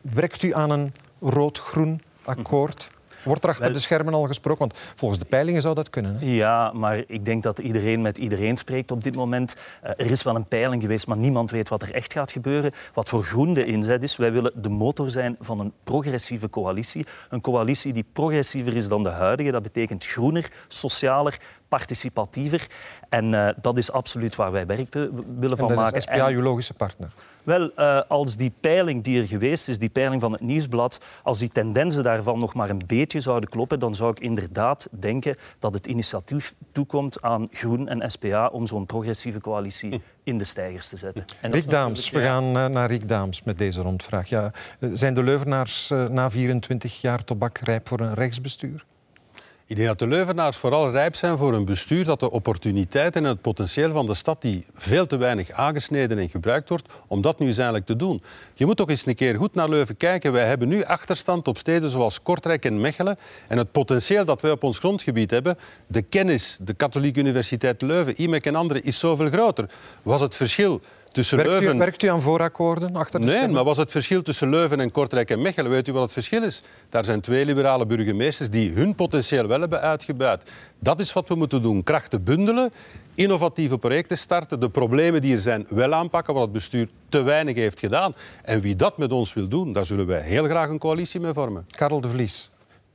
[0.00, 2.90] werkt u aan een rood-groen akkoord?
[3.24, 4.58] Wordt er achter Wel- de schermen al gesproken?
[4.68, 6.16] Want volgens de peilingen zou dat kunnen.
[6.18, 6.26] Hè?
[6.26, 9.56] Ja, maar ik denk dat iedereen met iedereen spreekt op dit moment.
[9.82, 12.72] Eh, er is wel een peiling geweest, maar niemand weet wat er echt gaat gebeuren.
[12.94, 14.16] Wat voor groen de inzet is.
[14.16, 17.06] Wij willen de motor zijn van een progressieve coalitie.
[17.30, 19.50] Een coalitie die progressiever is dan de huidige.
[19.50, 21.38] Dat betekent groener, socialer,
[21.78, 22.66] participatiever.
[23.08, 25.96] En eh, dat is absoluut waar wij werk wi- willen En van dat maken.
[25.96, 27.12] is SPA uw logische partner.
[27.42, 31.38] Wel, eh, als die peiling die er geweest is, die peiling van het Nieuwsblad, als
[31.38, 35.74] die tendensen daarvan nog maar een beetje zouden kloppen, dan zou ik inderdaad denken dat
[35.74, 40.96] het initiatief toekomt aan Groen en SPA om zo'n progressieve coalitie in de stijgers te
[40.96, 41.24] zetten.
[41.40, 44.28] En Riek Daams, we gaan eh, naar Riek Daams met deze rondvraag.
[44.28, 44.50] Ja,
[44.92, 48.84] zijn de Leuvenaars na 24 jaar tobak rijp voor een rechtsbestuur?
[49.72, 53.28] Ik denk dat de Leuvenaars vooral rijp zijn voor een bestuur dat de opportuniteiten en
[53.28, 57.38] het potentieel van de stad, die veel te weinig aangesneden en gebruikt wordt, om dat
[57.38, 58.22] nu eens te doen.
[58.54, 60.32] Je moet toch eens een keer goed naar Leuven kijken.
[60.32, 63.18] Wij hebben nu achterstand op steden zoals Kortrijk en Mechelen.
[63.48, 68.16] En het potentieel dat wij op ons grondgebied hebben, de kennis, de Katholieke Universiteit Leuven,
[68.16, 69.70] IMEC en andere, is zoveel groter.
[70.02, 70.80] Was het verschil
[71.12, 73.54] tussen Werkt u, werkt u aan voorakkoorden achter de Nee, schermen?
[73.54, 75.70] maar was het verschil tussen Leuven en Kortrijk en Mechelen?
[75.70, 76.62] Weet u wat het verschil is?
[76.88, 80.50] Daar zijn twee liberale burgemeesters die hun potentieel wel hebben uitgebuit.
[80.78, 81.82] Dat is wat we moeten doen.
[81.82, 82.72] Krachten bundelen,
[83.14, 87.54] innovatieve projecten starten, de problemen die er zijn wel aanpakken, wat het bestuur te weinig
[87.54, 88.14] heeft gedaan.
[88.44, 91.32] En wie dat met ons wil doen, daar zullen wij heel graag een coalitie mee
[91.32, 91.66] vormen.
[91.70, 92.50] Karel de Vlies,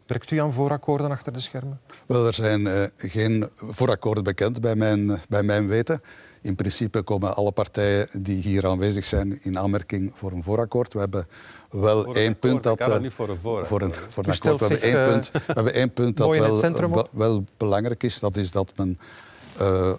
[0.07, 1.79] werkt u aan voorakkoorden achter de schermen?
[2.05, 6.01] Wel, er zijn eh, geen voorakkoorden bekend bij mijn, bij mijn weten.
[6.47, 10.93] In principe komen alle partijen die hier aanwezig zijn in aanmerking voor een voorakkoord.
[10.93, 11.27] We hebben
[11.69, 12.73] wel Voor een één punt dat...
[12.73, 13.67] ik kan dat eh, niet voor een voorakkoord.
[13.67, 14.59] voor een, voor een akkoord.
[14.59, 18.19] We hebben, één eh, punt, we hebben één punt dat wel, wel, belangrijk is.
[18.19, 18.99] Dat is dat men,
[19.57, 19.93] eh,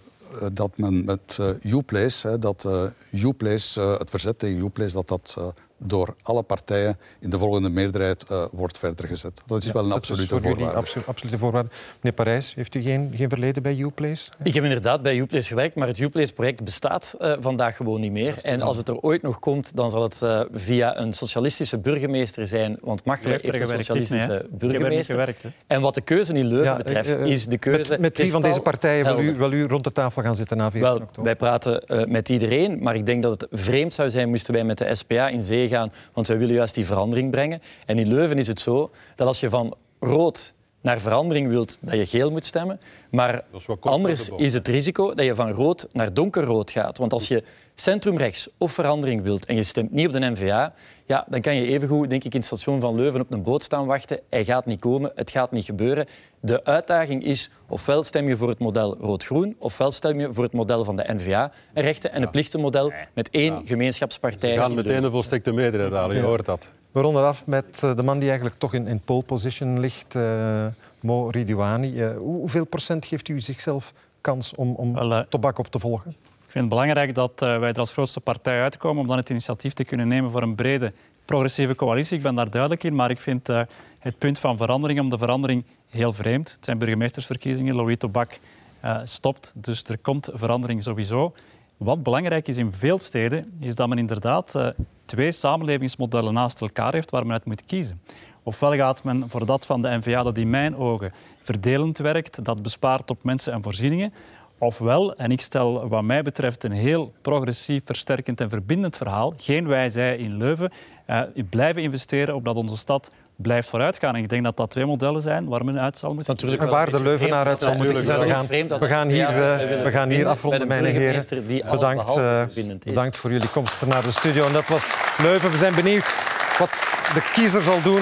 [0.52, 5.08] dat men met uh, Uplace, hè, dat uh, Uplace, uh, het verzet tegen Uplace, dat
[5.08, 5.46] dat uh,
[5.78, 9.42] door alle partijen in de volgende meerderheid uh, wordt verder gezet.
[9.46, 10.76] Dat is Ja, wel een absolute voor voorwaarde.
[10.76, 11.68] absolu- absolute voorwaarde.
[12.00, 14.30] Meneer Parijs, heeft u geen, geen verleden bij Uplace?
[14.42, 18.34] Ik heb inderdaad bij Uplace gewerkt, maar het Uplace-project bestaat eh, vandaag gewoon niet meer.
[18.42, 22.46] En als het er ooit nog komt, dan zal het eh, via een socialistische burgemeester
[22.46, 22.78] zijn.
[22.80, 25.14] Want Machelen heeft er heeft een socialistische er niet burgemeester.
[25.18, 25.42] gewerkt.
[25.42, 25.48] Hè.
[25.66, 27.90] En wat de keuze in Leuven Ja, betreft, is de keuze...
[27.90, 30.56] Met, met wie van deze partijen wil u, wil u rond de tafel gaan zitten
[30.56, 31.22] na 14 Wel, oktober?
[31.24, 34.64] wij praten eh, met iedereen, maar ik denk dat het vreemd zou zijn moesten wij
[34.64, 37.62] met de SPA in zee gaan, want wij willen juist die verandering brengen.
[37.86, 41.94] En in Leuven is het zo dat als je van rood naar verandering wilt, dat
[41.94, 42.80] je geel moet stemmen.
[43.10, 43.44] Maar
[43.80, 46.98] anders is het risico dat je van rood naar donkerrood gaat.
[46.98, 50.74] Want als je centrumrechts of verandering wilt en je stemt niet op de NVA,
[51.08, 53.62] ja, dan kan je evengoed denk ik, in het station van Leuven op een boot
[53.62, 54.20] staan wachten.
[54.30, 56.06] Hij gaat niet komen, het gaat niet gebeuren.
[56.40, 60.52] De uitdaging is, ofwel stem je voor het model rood-groen, ofwel stem je voor het
[60.52, 64.54] model van de NVA, een rechten- en een plichtenmodel met één gemeenschapspartij.
[64.54, 66.72] We gaan meteen een volstrekte meerderheid halen, je hoort dat.
[66.92, 70.14] We ronden af met eh, de man die eigenlijk toch in, in pole position ligt,
[70.14, 70.66] eh,
[71.00, 72.02] Mo Ridouani.
[72.02, 76.16] Eh, hoe- hoeveel procent geeft u zichzelf kans om, om tobak op te volgen?
[76.48, 79.30] Ik vind het belangrijk dat eh, wij er als grootste partij uitkomen om dan het
[79.30, 80.92] initiatief te kunnen nemen voor een brede
[81.24, 82.16] progressieve coalitie.
[82.16, 83.60] Ik ben daar duidelijk in, maar ik vind eh,
[83.98, 86.52] het punt van verandering om de verandering heel vreemd.
[86.52, 87.74] Het zijn burgemeestersverkiezingen.
[87.74, 88.38] Louis Tobak
[88.80, 91.34] eh, stopt, dus er komt verandering sowieso.
[91.76, 97.10] Wat belangrijk is in veel steden, is dat men inderdaad twee samenlevingsmodellen naast elkaar heeft
[97.10, 98.02] waar men uit moet kiezen.
[98.42, 102.62] Ofwel gaat men voor dat van de NVA, dat in mijn ogen verdelend werkt, dat
[102.62, 104.12] bespaart op mensen en voorzieningen.
[104.58, 109.68] Ofwel, en ik stel wat mij betreft een heel progressief, versterkend en verbindend verhaal, geen
[109.68, 110.72] wij-zij in Leuven,
[111.06, 114.14] eh, blijven investeren opdat onze stad blijft vooruitgaan.
[114.16, 116.68] En ik denk dat dat twee modellen zijn waar men uit zal moeten Natuurlijk En
[116.68, 119.82] waar een de Leuvenaar uit zal dat- moeten gaan, vreemd dat we gaan hier, eh,
[119.82, 121.24] we gaan hier afronden, mijn heren.
[121.70, 122.78] Bedankt, eh, is.
[122.84, 124.46] bedankt voor jullie komst naar de studio.
[124.46, 125.50] En dat was Leuven.
[125.50, 126.14] We zijn benieuwd
[126.58, 126.70] wat
[127.14, 128.00] de kiezer zal doen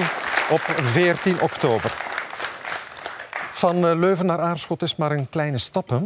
[0.49, 1.93] op 14 oktober.
[3.51, 5.89] Van Leuven naar Aarschot is maar een kleine stap.
[5.89, 5.97] Hè?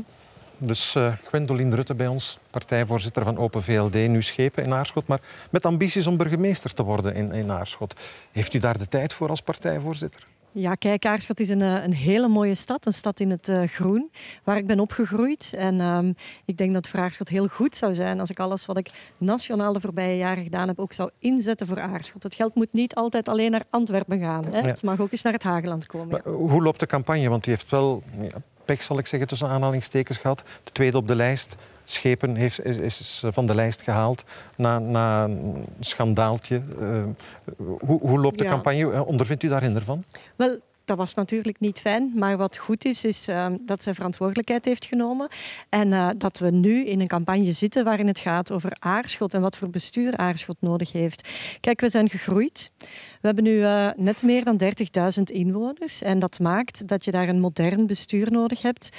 [0.64, 5.22] Dus uh, Gwendoline Rutte bij ons, partijvoorzitter van Open VLD, nu schepen in Aarschot, maar
[5.50, 8.00] met ambities om burgemeester te worden in, in Aarschot.
[8.32, 10.28] Heeft u daar de tijd voor als partijvoorzitter?
[10.54, 12.86] Ja, kijk, Aarschot is een, eh, een hele mooie stad.
[12.86, 14.12] Een stad in het uh, groen,
[14.44, 15.54] waar ik ben opgegroeid.
[15.58, 18.78] En um, ik denk dat voor Aarschot heel goed zou zijn als ik alles wat
[18.78, 22.24] ik nationaal de voorbije jaren gedaan heb ook zou inzetten voor Aarschot.
[22.24, 24.46] Het geld moet niet altijd alleen naar Antwerpen gaan.
[24.46, 24.60] Hè.
[24.60, 24.66] Ja.
[24.66, 26.22] Het mag ook eens naar het Hageland komen.
[26.24, 27.30] Hoe loopt de campagne?
[27.30, 30.44] Want u heeft wel ja, pech, zal ik zeggen, tussen aanhalingstekens gehad.
[30.64, 31.56] De tweede op de lijst.
[31.86, 34.24] Schepen heeft, is, van de lijst gehaald
[34.56, 36.62] na, na een schandaaltje.
[36.80, 37.04] Uh,
[37.58, 38.50] hoe, hoe, loopt de ja.
[38.50, 39.06] campagne?
[39.06, 40.04] Ondervindt u daar hinder van?
[40.36, 40.60] Wel,
[40.92, 42.12] dat was natuurlijk niet fijn.
[42.16, 45.28] Maar wat goed is, is uh, dat zij verantwoordelijkheid heeft genomen.
[45.70, 49.42] En uh, dat we nu in een campagne zitten waarin het gaat over Aarschot en
[49.42, 51.30] wat voor bestuur Aarschot nodig heeft.
[51.60, 52.72] Kijk, we zijn gegroeid.
[53.22, 54.62] We hebben nu uh, net meer dan
[55.18, 56.02] 30.000 inwoners.
[56.02, 58.90] En dat maakt dat je daar een modern bestuur nodig hebt,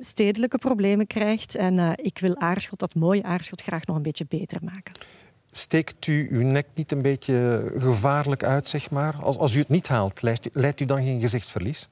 [0.00, 1.54] stedelijke problemen krijgt.
[1.54, 5.19] En ik wil Aarschot, dat mooie Aarschot, graag nog een beetje beter maken.
[5.52, 9.14] Steekt u uw nek niet een beetje gevaarlijk uit, zeg maar?
[9.22, 11.88] Als, als u het niet haalt, leidt u, u dan geen gezichtsverlies?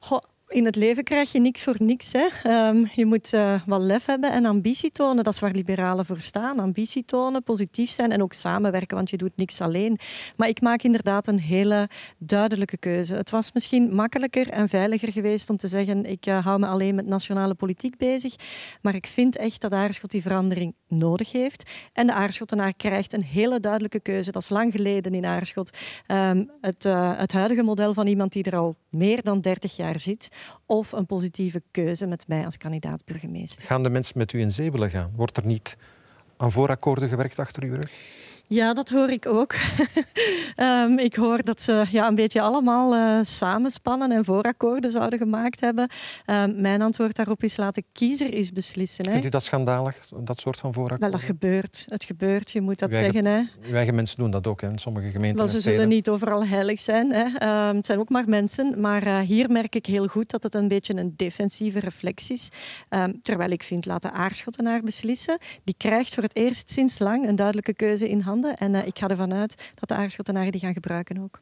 [0.00, 0.22] Goh,
[0.54, 2.12] in het leven krijg je niks voor niks.
[2.12, 2.28] Hè.
[2.68, 5.24] Um, je moet uh, wel lef hebben en ambitie tonen.
[5.24, 6.58] Dat is waar liberalen voor staan.
[6.58, 9.98] Ambitie tonen, positief zijn en ook samenwerken, want je doet niks alleen.
[10.36, 11.88] Maar ik maak inderdaad een hele
[12.18, 13.14] duidelijke keuze.
[13.14, 16.94] Het was misschien makkelijker en veiliger geweest om te zeggen ik uh, hou me alleen
[16.94, 18.34] met nationale politiek bezig.
[18.82, 21.70] Maar ik vind echt dat Aarschot die verandering nodig heeft.
[21.92, 24.32] En de Aarschottenaar krijgt een hele duidelijke keuze.
[24.32, 25.76] Dat is lang geleden in Aarschot.
[26.06, 29.98] Um, het, uh, het huidige model van iemand die er al meer dan 30 jaar
[29.98, 30.28] zit
[30.66, 33.66] of een positieve keuze met mij als kandidaat burgemeester.
[33.66, 35.12] Gaan de mensen met u in zee gaan?
[35.14, 35.76] Wordt er niet
[36.36, 37.92] aan voorakkoorden gewerkt achter uw rug?
[38.46, 39.54] Ja, dat hoor ik ook.
[40.56, 45.60] um, ik hoor dat ze ja, een beetje allemaal uh, samenspannen en voorakkoorden zouden gemaakt
[45.60, 45.90] hebben.
[46.26, 49.04] Um, mijn antwoord daarop is laat de kiezer eens beslissen.
[49.04, 51.10] Vindt u dat schandalig, dat soort van voorakkoorden?
[51.10, 51.86] Wel, dat gebeurt.
[51.88, 53.26] Het gebeurt, je moet dat uw zeggen.
[53.26, 53.68] Eigen, hè.
[53.68, 56.80] Uw eigen mensen doen dat ook in sommige gemeenten Wel, ze zullen niet overal heilig
[56.80, 57.12] zijn.
[57.12, 57.24] Hè.
[57.68, 58.80] Um, het zijn ook maar mensen.
[58.80, 62.48] Maar uh, hier merk ik heel goed dat het een beetje een defensieve reflex is.
[63.22, 65.38] terwijl ik vind, laat de aarschottenaar beslissen.
[65.64, 68.33] Die krijgt voor het eerst sinds lang een duidelijke keuze in handen.
[68.42, 71.40] En uh, ik ga ervan uit dat de aarschottenaren die gaan gebruiken ook.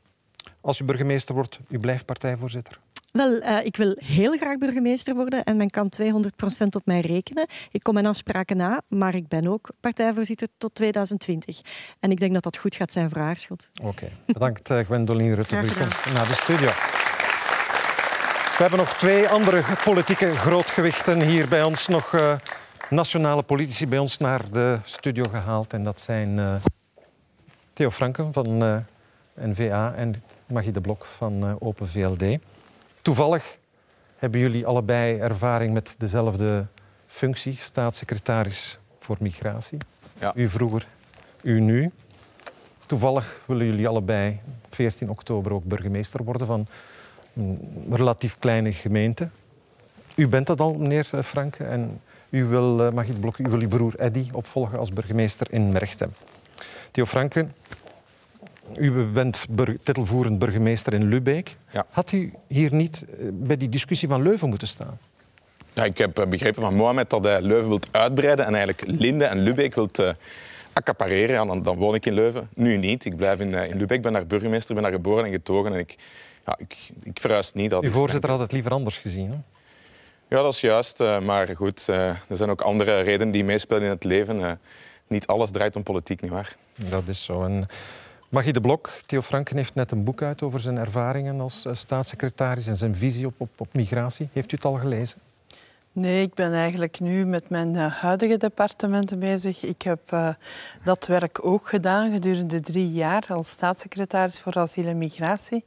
[0.60, 2.78] Als u burgemeester wordt, u blijft partijvoorzitter?
[3.12, 6.06] Wel, uh, ik wil heel graag burgemeester worden en men kan 200%
[6.70, 7.46] op mij rekenen.
[7.70, 11.60] Ik kom mijn afspraken na, maar ik ben ook partijvoorzitter tot 2020.
[12.00, 13.70] En ik denk dat dat goed gaat zijn voor Aarschot.
[13.80, 14.12] Oké, okay.
[14.26, 16.68] bedankt uh, Gwendoline Rutte voor uw komst naar de studio.
[18.56, 21.86] We hebben nog twee andere politieke grootgewichten hier bij ons.
[21.86, 22.34] Nog uh,
[22.90, 25.72] nationale politici bij ons naar de studio gehaald.
[25.72, 26.60] En dat zijn
[27.82, 28.76] Theo Franken van uh,
[29.34, 32.38] N-VA en Magie de Blok van uh, Open VLD.
[33.00, 33.58] Toevallig
[34.16, 36.66] hebben jullie allebei ervaring met dezelfde
[37.06, 39.78] functie, staatssecretaris voor migratie.
[40.18, 40.32] Ja.
[40.34, 40.86] U vroeger,
[41.42, 41.90] u nu.
[42.86, 44.40] Toevallig willen jullie allebei
[44.70, 46.66] 14 oktober ook burgemeester worden van
[47.36, 49.28] een relatief kleine gemeente.
[50.16, 51.64] U bent dat al, meneer Franke.
[51.64, 55.72] En u wil, Magie de Blok, u wil uw broer Eddy opvolgen als burgemeester in
[55.72, 56.12] Merchtem.
[56.90, 57.54] Theo Franken,
[58.76, 61.56] u bent bur titelvoerend burgemeester in Lubeek.
[61.70, 61.86] Ja.
[61.90, 64.98] Had u hier niet bij die discussie van Leuven moeten staan?
[65.72, 69.38] Ja, ik heb begrepen van Mohamed dat hij Leuven wilt uitbreiden en eigenlijk Linde en
[69.38, 70.10] Lubeek wilt uh,
[70.72, 71.34] accapareren.
[71.34, 72.48] Ja, dan, dan, woon ik in Leuven.
[72.54, 73.04] Nu niet.
[73.04, 73.96] Ik blijf in, uh, in Lubeek.
[73.96, 75.72] Ik ben daar burgemeester, ben daar geboren en getogen.
[75.72, 75.96] En ik,
[76.46, 77.70] ja, ik, ik verhuis niet.
[77.70, 79.36] Dat Uw voorzitter had het liever anders gezien, hè?
[80.28, 81.00] Ja, dat is juist.
[81.00, 84.58] Uh, maar goed, er zijn ook andere redenen die meespelen in het leven.
[85.12, 86.56] Niet alles draait om politiek, nietwaar?
[86.74, 87.44] Dat is zo.
[87.44, 87.66] En
[88.28, 92.66] Magie de Blok, Theo Franken heeft net een boek uit over zijn ervaringen als staatssecretaris
[92.66, 94.28] en zijn visie op, op, op migratie.
[94.32, 95.18] Heeft u het al gelezen?
[95.94, 99.62] Nee, ik ben eigenlijk nu met mijn huidige departementen bezig.
[99.62, 100.28] Ik heb uh,
[100.84, 105.64] dat werk ook gedaan gedurende drie jaar als staatssecretaris voor asiel en migratie.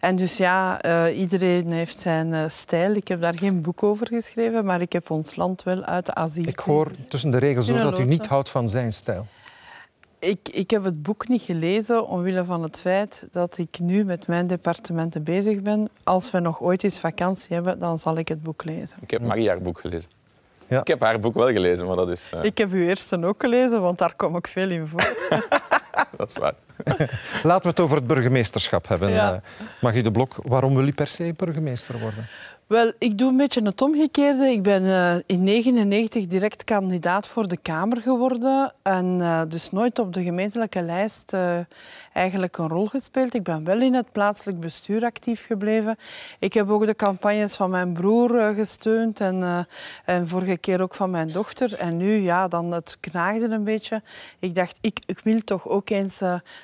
[0.00, 2.94] En dus ja, uh, iedereen heeft zijn uh, stijl.
[2.94, 6.14] Ik heb daar geen boek over geschreven, maar ik heb ons land wel uit de
[6.14, 6.48] asiel.
[6.48, 9.26] Ik hoor tussen de regels door dat u niet houdt van zijn stijl.
[10.18, 14.26] Ik, ik heb het boek niet gelezen omwille van het feit dat ik nu met
[14.26, 15.88] mijn departementen bezig ben.
[16.04, 18.98] Als we nog ooit eens vakantie hebben, dan zal ik het boek lezen.
[19.00, 20.10] Ik heb Marie haar boek gelezen.
[20.68, 20.80] Ja.
[20.80, 22.30] Ik heb haar boek wel gelezen, maar dat is...
[22.34, 22.44] Uh...
[22.44, 25.14] Ik heb uw eerste ook gelezen, want daar kom ik veel in voor.
[26.16, 26.54] dat is waar.
[27.42, 29.10] Laten we het over het burgemeesterschap hebben.
[29.10, 29.32] Ja.
[29.32, 29.38] Uh,
[29.80, 32.26] Magie de Blok, waarom wil u per se burgemeester worden?
[32.68, 34.50] Wel, ik doe een beetje het omgekeerde.
[34.50, 38.72] Ik ben uh, in 1999 direct kandidaat voor de Kamer geworden.
[38.82, 41.58] En uh, dus nooit op de gemeentelijke lijst uh,
[42.12, 43.34] eigenlijk een rol gespeeld.
[43.34, 45.96] Ik ben wel in het plaatselijk bestuur actief gebleven.
[46.38, 49.66] Ik heb ook de campagnes van mijn broer gesteund en,
[50.04, 51.74] en vorige keer ook van mijn dochter.
[51.78, 54.02] En nu, ja, dan het knaagde een beetje.
[54.38, 56.20] Ik dacht, ik, ik wil toch ook eens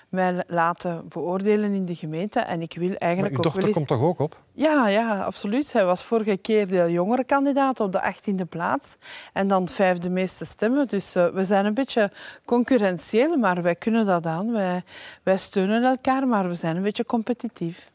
[0.08, 2.40] mij laten beoordelen in de gemeente.
[2.40, 3.76] En ik wil eigenlijk maar uw dochter ook wel eens...
[3.76, 4.43] komt toch ook op?
[4.56, 5.66] Ja, ja, absoluut.
[5.66, 8.96] Zij was vorige keer de jongere kandidaat op de 18e plaats.
[9.32, 10.88] En dan het vijfde meeste stemmen.
[10.88, 12.10] Dus uh, we zijn een beetje
[12.44, 14.52] concurrentieel, maar wij kunnen dat aan.
[14.52, 14.82] Wij,
[15.22, 17.90] wij steunen elkaar, maar we zijn een beetje competitief.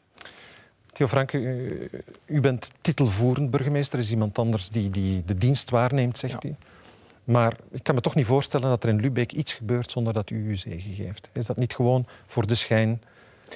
[0.92, 1.90] Theo Franke, u,
[2.26, 3.98] u, bent titelvoerend burgemeester.
[3.98, 6.48] Er is iemand anders die, die de dienst waarneemt, zegt ja.
[6.48, 6.54] u.
[7.24, 10.30] Maar ik kan me toch niet voorstellen dat er in Lubeck iets gebeurt zonder dat
[10.30, 11.28] u uw zegen geeft.
[11.32, 13.02] Is dat niet gewoon voor de schijn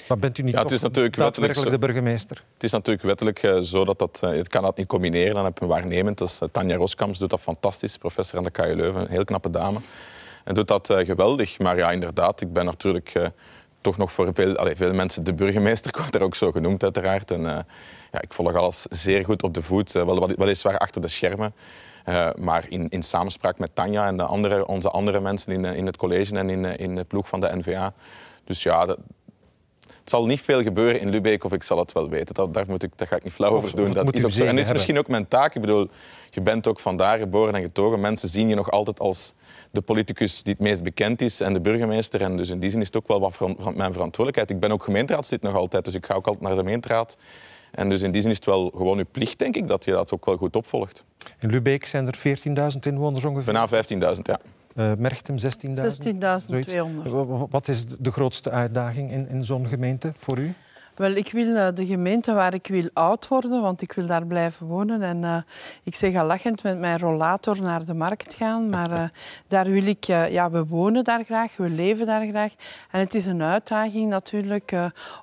[0.08, 2.42] maar bent u niet ja, het is natuurlijk daadwerkelijk de burgemeester?
[2.52, 4.20] Het is natuurlijk wettelijk uh, zo dat dat...
[4.24, 5.34] Uh, het kan dat niet combineren.
[5.34, 6.18] Dan heb je een waarnemend.
[6.18, 7.98] Dat is, uh, Tanja Roskamps doet dat fantastisch.
[7.98, 9.00] Professor aan de KU Leuven.
[9.00, 9.78] Een heel knappe dame.
[10.44, 11.58] En doet dat geweldig.
[11.58, 13.12] Maar ja, inderdaad, ik ben natuurlijk
[13.80, 15.90] toch nog voor veel, allez, veel mensen de burgemeester.
[15.94, 17.30] Ik word er ook zo genoemd uiteraard.
[17.30, 17.42] En
[18.12, 19.92] ja, ik volg alles zeer goed op de voet.
[19.92, 21.54] wel, weliswaar achter de schermen.
[22.08, 25.86] Uh, maar in, in samenspraak met Tanja en de andere, onze andere mensen in, in
[25.86, 27.92] het college en in, in de ploeg van de NVA.
[28.44, 28.98] Dus ja, dat,
[30.04, 32.34] het zal niet veel gebeuren in Lubeck of ik zal het wel weten.
[32.34, 33.92] Dat, daar, moet ik, daar ga ik niet flauw over doen.
[33.92, 34.44] Dat is ook zo.
[34.44, 35.54] En dat is misschien ook mijn taak.
[35.54, 35.88] Ik bedoel,
[36.30, 38.00] je bent ook vandaar geboren en getogen.
[38.00, 39.34] Mensen zien je nog altijd als
[39.70, 42.20] de politicus die het meest bekend is en de burgemeester.
[42.20, 44.50] En dus in die zin is het ook wel wat van mijn verantwoordelijkheid.
[44.50, 47.16] Ik ben ook gemeenteraadslid nog altijd, dus ik ga ook altijd naar de gemeenteraad.
[47.70, 49.90] En dus in die zin is het wel gewoon uw plicht, denk ik, dat je
[49.90, 51.04] dat ook wel goed opvolgt.
[51.40, 52.38] In Lubeck zijn er
[52.72, 53.52] 14.000 inwoners ongeveer?
[53.52, 54.40] Bijna 15.000, ja.
[54.74, 55.40] Uh, Merchtem 16.000?
[55.40, 55.46] 16.200.
[57.50, 60.54] Wat is de grootste uitdaging in, in zo'n gemeente voor u?
[60.94, 64.26] Wel, ik wil uh, de gemeente waar ik wil oud worden, want ik wil daar
[64.26, 65.02] blijven wonen.
[65.02, 65.36] En uh,
[65.82, 68.68] ik zeg al lachend met mijn rollator naar de markt gaan.
[68.68, 69.04] Maar uh,
[69.48, 70.04] daar wil ik...
[70.04, 72.52] ja, we wonen daar graag, we leven daar graag.
[72.90, 74.74] En het is een uitdaging natuurlijk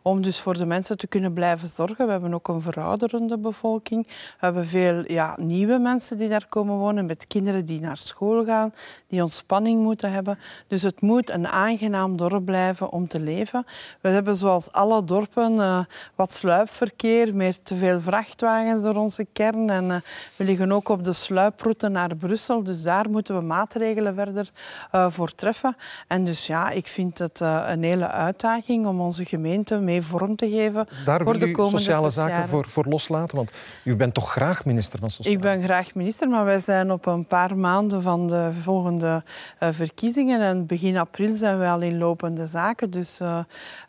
[0.02, 2.06] om dus voor de mensen te kunnen blijven zorgen.
[2.06, 4.08] We hebben ook een verouderende bevolking.
[4.08, 8.46] We hebben veel ja, nieuwe mensen die daar komen wonen, met kinderen die naar school
[8.46, 8.74] gaan,
[9.08, 10.40] die ontspanning moeten hebben.
[10.68, 13.66] Dus het moet een aangenaam dorp blijven om te leven.
[14.02, 15.80] We hebben zoals alle dorpen uh,
[16.16, 19.70] wat sluipverkeer, meer te veel vrachtwagens door onze kern.
[19.70, 19.96] En uh,
[20.36, 24.50] we liggen ook op de sluiproute naar Brussel, dus daar moeten we maatregelen verder
[24.96, 25.76] uh, voor treffen.
[26.08, 30.50] En dus ja, ik vind het een hele uitdaging om onze gemeente mee vorm te
[30.50, 33.36] geven daar voor de komende sociale zaken voor, voor loslaten?
[33.36, 33.52] Want
[33.84, 37.06] u bent toch graag minister van Sociale Ik ben graag minister, maar wij zijn op
[37.06, 39.24] een paar maanden van de volgende
[39.60, 40.42] verkiezingen.
[40.42, 42.92] En begin april zijn we al in lopende zaken.
[42.92, 43.20] Dus,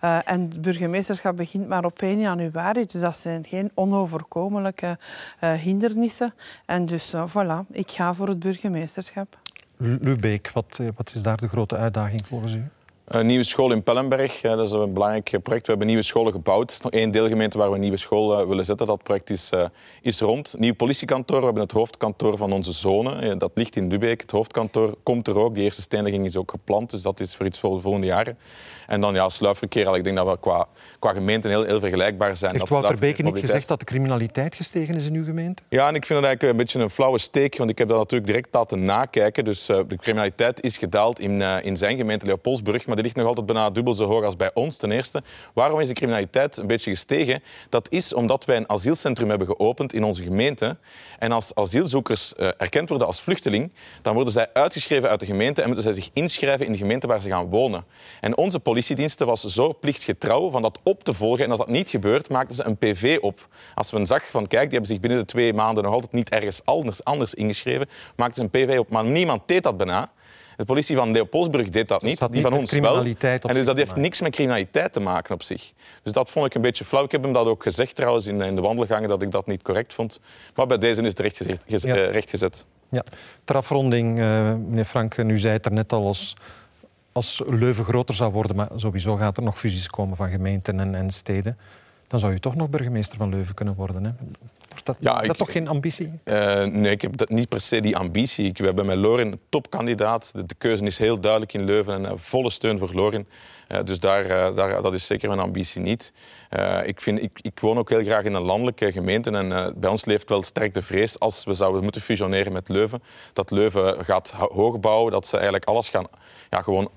[0.00, 2.84] en het burgemeesterschap begint maar op 1 januari.
[2.84, 4.98] Dus dat zijn geen onoverkomelijke
[5.40, 6.34] uh, hindernissen.
[6.66, 9.38] En dus uh, voilà, ik ga voor het burgemeesterschap.
[9.76, 12.64] Lubeek, wat, eh, wat is daar de grote uitdaging volgens u?
[13.12, 15.66] Een nieuwe school in Pellenberg, dat is een belangrijk project.
[15.66, 16.70] We hebben nieuwe scholen gebouwd.
[16.70, 18.86] Er is nog één deelgemeente waar we een nieuwe school willen zetten.
[18.86, 19.50] Dat project is,
[20.02, 20.54] is rond.
[20.58, 23.36] Nieuw politiekantoor, we hebben het hoofdkantoor van onze zone.
[23.36, 24.20] Dat ligt in Lubeek.
[24.20, 25.54] Het hoofdkantoor komt er ook.
[25.54, 28.38] Die eerste steniging is ook gepland, dus dat is voor iets voor de volgende jaren.
[28.86, 32.52] En dan ja, sluipverkeer, ik denk dat we qua, qua gemeenten heel, heel vergelijkbaar zijn.
[32.52, 35.62] Heeft Wouter Beke niet gezegd dat de criminaliteit gestegen is in uw gemeente?
[35.68, 37.98] Ja, en ik vind het eigenlijk een beetje een flauwe steek, want ik heb dat
[37.98, 39.44] natuurlijk direct laten nakijken.
[39.44, 43.26] Dus uh, de criminaliteit is gedaald in, in zijn gemeente Leopoldsburg, maar die ligt nog
[43.26, 45.22] altijd bijna dubbel zo hoog als bij ons ten eerste.
[45.54, 47.42] Waarom is de criminaliteit een beetje gestegen?
[47.68, 50.76] Dat is omdat wij een asielcentrum hebben geopend in onze gemeente.
[51.18, 55.60] En als asielzoekers uh, erkend worden als vluchteling, dan worden zij uitgeschreven uit de gemeente
[55.60, 57.84] en moeten zij zich inschrijven in de gemeente waar ze gaan wonen.
[58.20, 61.44] En onze politiediensten was zo plichtgetrouw van dat op te volgen.
[61.44, 63.48] En als dat niet gebeurt, maakten ze een PV op.
[63.74, 66.28] Als men zag van, kijk, die hebben zich binnen de twee maanden nog altijd niet
[66.28, 68.88] ergens anders, anders ingeschreven, maakten ze een PV op.
[68.88, 70.10] Maar niemand deed dat bijna.
[70.56, 73.04] De politie van Leopoldsburg deed dat niet, die van ons wel.
[73.04, 75.72] En dus dat heeft niks met criminaliteit te maken op zich.
[76.02, 77.04] Dus dat vond ik een beetje flauw.
[77.04, 79.62] Ik heb hem dat ook gezegd trouwens in, in de wandelgangen, dat ik dat niet
[79.62, 80.20] correct vond.
[80.54, 81.82] Maar bij deze is het recht gezet.
[81.82, 81.94] Ja.
[81.94, 82.64] Recht gezet.
[82.88, 83.04] Ja.
[83.44, 86.34] Ter afronding, uh, meneer Frank, u zei het er net al als
[87.12, 90.94] als Leuven groter zou worden, maar sowieso gaat er nog fusies komen van gemeenten en,
[90.94, 91.58] en steden,
[92.12, 94.04] dan zou je toch nog burgemeester van Leuven kunnen worden.
[94.04, 94.10] Hè?
[94.82, 96.12] Dat, ja, is dat toch geen ambitie?
[96.24, 98.46] Uh, nee, ik heb dat niet per se die ambitie.
[98.46, 100.32] Ik, we hebben met Lorin een topkandidaat.
[100.34, 103.26] De, de, keuze is heel duidelijk in Leuven en uh, volle steun voor Lorin.
[103.68, 106.12] Uh, dus daar, daar, dat is zeker mijn ambitie niet.
[106.84, 110.04] ik, vind, ik, ik, woon ook heel graag in een landelijke gemeente en bij ons
[110.04, 114.30] leeft wel sterk de vrees als we zouden moeten fusioneren met Leuven, dat Leuven gaat
[114.30, 116.06] hoog bouwen, dat ze eigenlijk alles gaan
[116.50, 116.90] ja, gewoon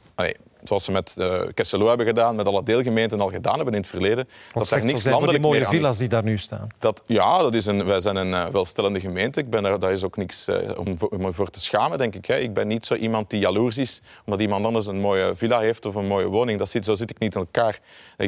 [0.67, 3.89] zoals ze met uh, Kesselo hebben gedaan, met alle deelgemeenten al gedaan hebben in het
[3.89, 6.67] verleden, Wat dat er niks landelijk die mooie villa's die daar nu staan.
[6.79, 9.39] Dat, ja, dat is een, wij zijn een uh, welstellende gemeente.
[9.39, 12.25] Ik ben er, daar is ook niks uh, om, om voor te schamen, denk ik.
[12.25, 12.37] Hè.
[12.37, 15.85] Ik ben niet zo iemand die jaloers is omdat iemand anders een mooie villa heeft
[15.85, 16.59] of een mooie woning.
[16.59, 17.79] Dat zit, zo zit ik niet in elkaar.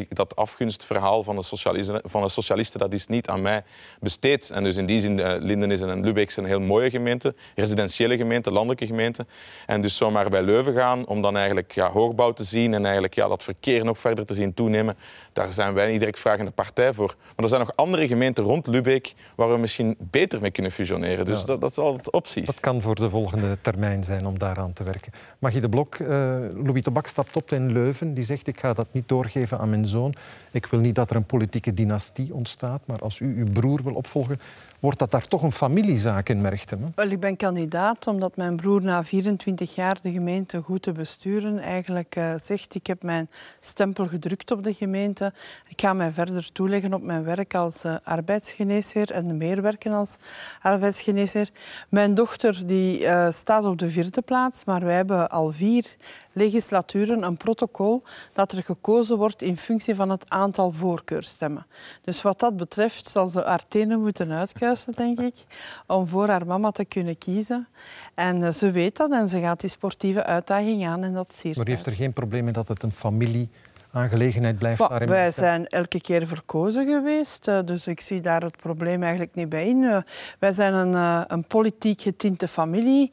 [0.10, 3.64] Dat afgunstverhaal van de, socialisten, van de socialisten dat is niet aan mij
[4.00, 4.50] besteed.
[4.50, 7.36] En dus in die zin, uh, Linden is en Lubeek zijn een heel mooie gemeente,
[7.56, 9.26] residentiële gemeente, landelijke gemeente.
[9.66, 13.16] En dus zomaar bij Leuven gaan om dan eigenlijk ja, hoogbouw te zien en eigenlijk
[13.16, 14.98] ja, dat verkeer nog verder te zien toenemen,
[15.34, 17.16] daar zijn wij niet direct vragende partij voor.
[17.18, 21.26] Maar er zijn nog andere gemeenten rond Lubeek waar we misschien beter mee kunnen fusioneren.
[21.26, 22.46] Dus dat, dat is altijd opties.
[22.46, 25.12] Dat kan voor de volgende termijn zijn om daaraan te werken.
[25.40, 26.08] Magie de Blok, uh,
[26.64, 28.14] Louis de Bak stapt op in Leuven.
[28.14, 30.14] Die zegt, ik ga dat niet doorgeven aan mijn zoon.
[30.52, 32.82] Ik wil niet dat er een politieke dynastie ontstaat.
[32.86, 34.40] Maar als u uw broer wil opvolgen,
[34.80, 36.42] wordt dat daar toch een familiezaak in?
[36.96, 41.60] Wel, ik ben kandidaat omdat mijn broer na 24 jaar de gemeente goed te besturen
[41.60, 45.34] eigenlijk uh, zegt ik heb mijn stempel gedrukt op de gemeente.
[45.68, 50.18] Ik ga mij verder toeleggen op mijn werk als uh, arbeidsgeneesheer en meer werken als
[50.62, 51.50] arbeidsgeneesheer.
[51.90, 55.96] Mijn dochter die, uh, staat op de vierde plaats, maar wij hebben al vier
[56.38, 58.04] legislaturen een protocol
[58.34, 61.66] dat er gekozen wordt in functie van het aantal voorkeurstemmen.
[62.02, 63.66] Dus wat dat betreft zal ze haar
[63.98, 64.32] moeten
[64.95, 65.34] denk ik,
[65.88, 67.68] om voor haar mama te kunnen kiezen.
[68.13, 71.68] En eh, ze weet dat en ze gaat die sportieve uitdaging aan en dat Maar
[71.68, 73.49] heeft er geen probleem mee dat het een familie
[73.98, 78.58] aangelegenheid blijft bah, Wij zijn elke keer verkozen geweest, uh, dus ik zie daar het
[78.58, 79.82] probleem eigenlijk niet bij in.
[79.82, 79.98] Uh,
[80.39, 83.12] wij zijn een, uh, een politiek getinte familie.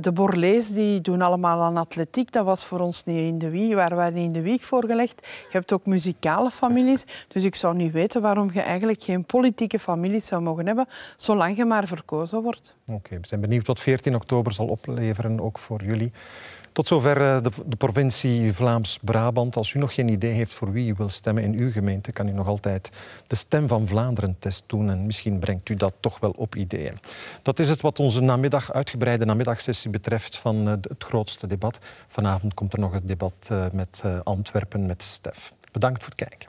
[0.00, 2.32] de Borlees die doen allemaal aan atletiek.
[2.32, 4.84] Dat was voor ons niet in de wieg, waar wij niet in de wieg voor
[4.86, 5.26] gelegd.
[5.26, 9.78] Je hebt ook muzikale families, dus ik zou niet weten waarom je eigenlijk geen politieke
[9.78, 12.76] families zou mogen hebben, zolang je maar verkozen wordt.
[12.86, 16.12] Oké, okay, we zijn benieuwd wat 14 oktober zal opleveren, ook voor jullie.
[16.78, 19.56] Tot zover eh, de, provincie Vlaams-Brabant.
[19.56, 22.28] Als u nog geen idee heeft voor wie u wil stemmen in uw gemeente, kan
[22.28, 22.90] u nog altijd
[23.26, 24.90] de Stem van Vlaanderen-test doen.
[24.90, 26.98] En misschien brengt u dat toch wel op ideeën.
[27.42, 31.78] Dat is het wat onze namiddag, uitgebreide namiddagsessie betreft van eh, het grootste debat.
[32.06, 35.52] Vanavond komt er nog het debat eh, met Antwerpen met Stef.
[35.72, 36.48] Bedankt voor het kijken.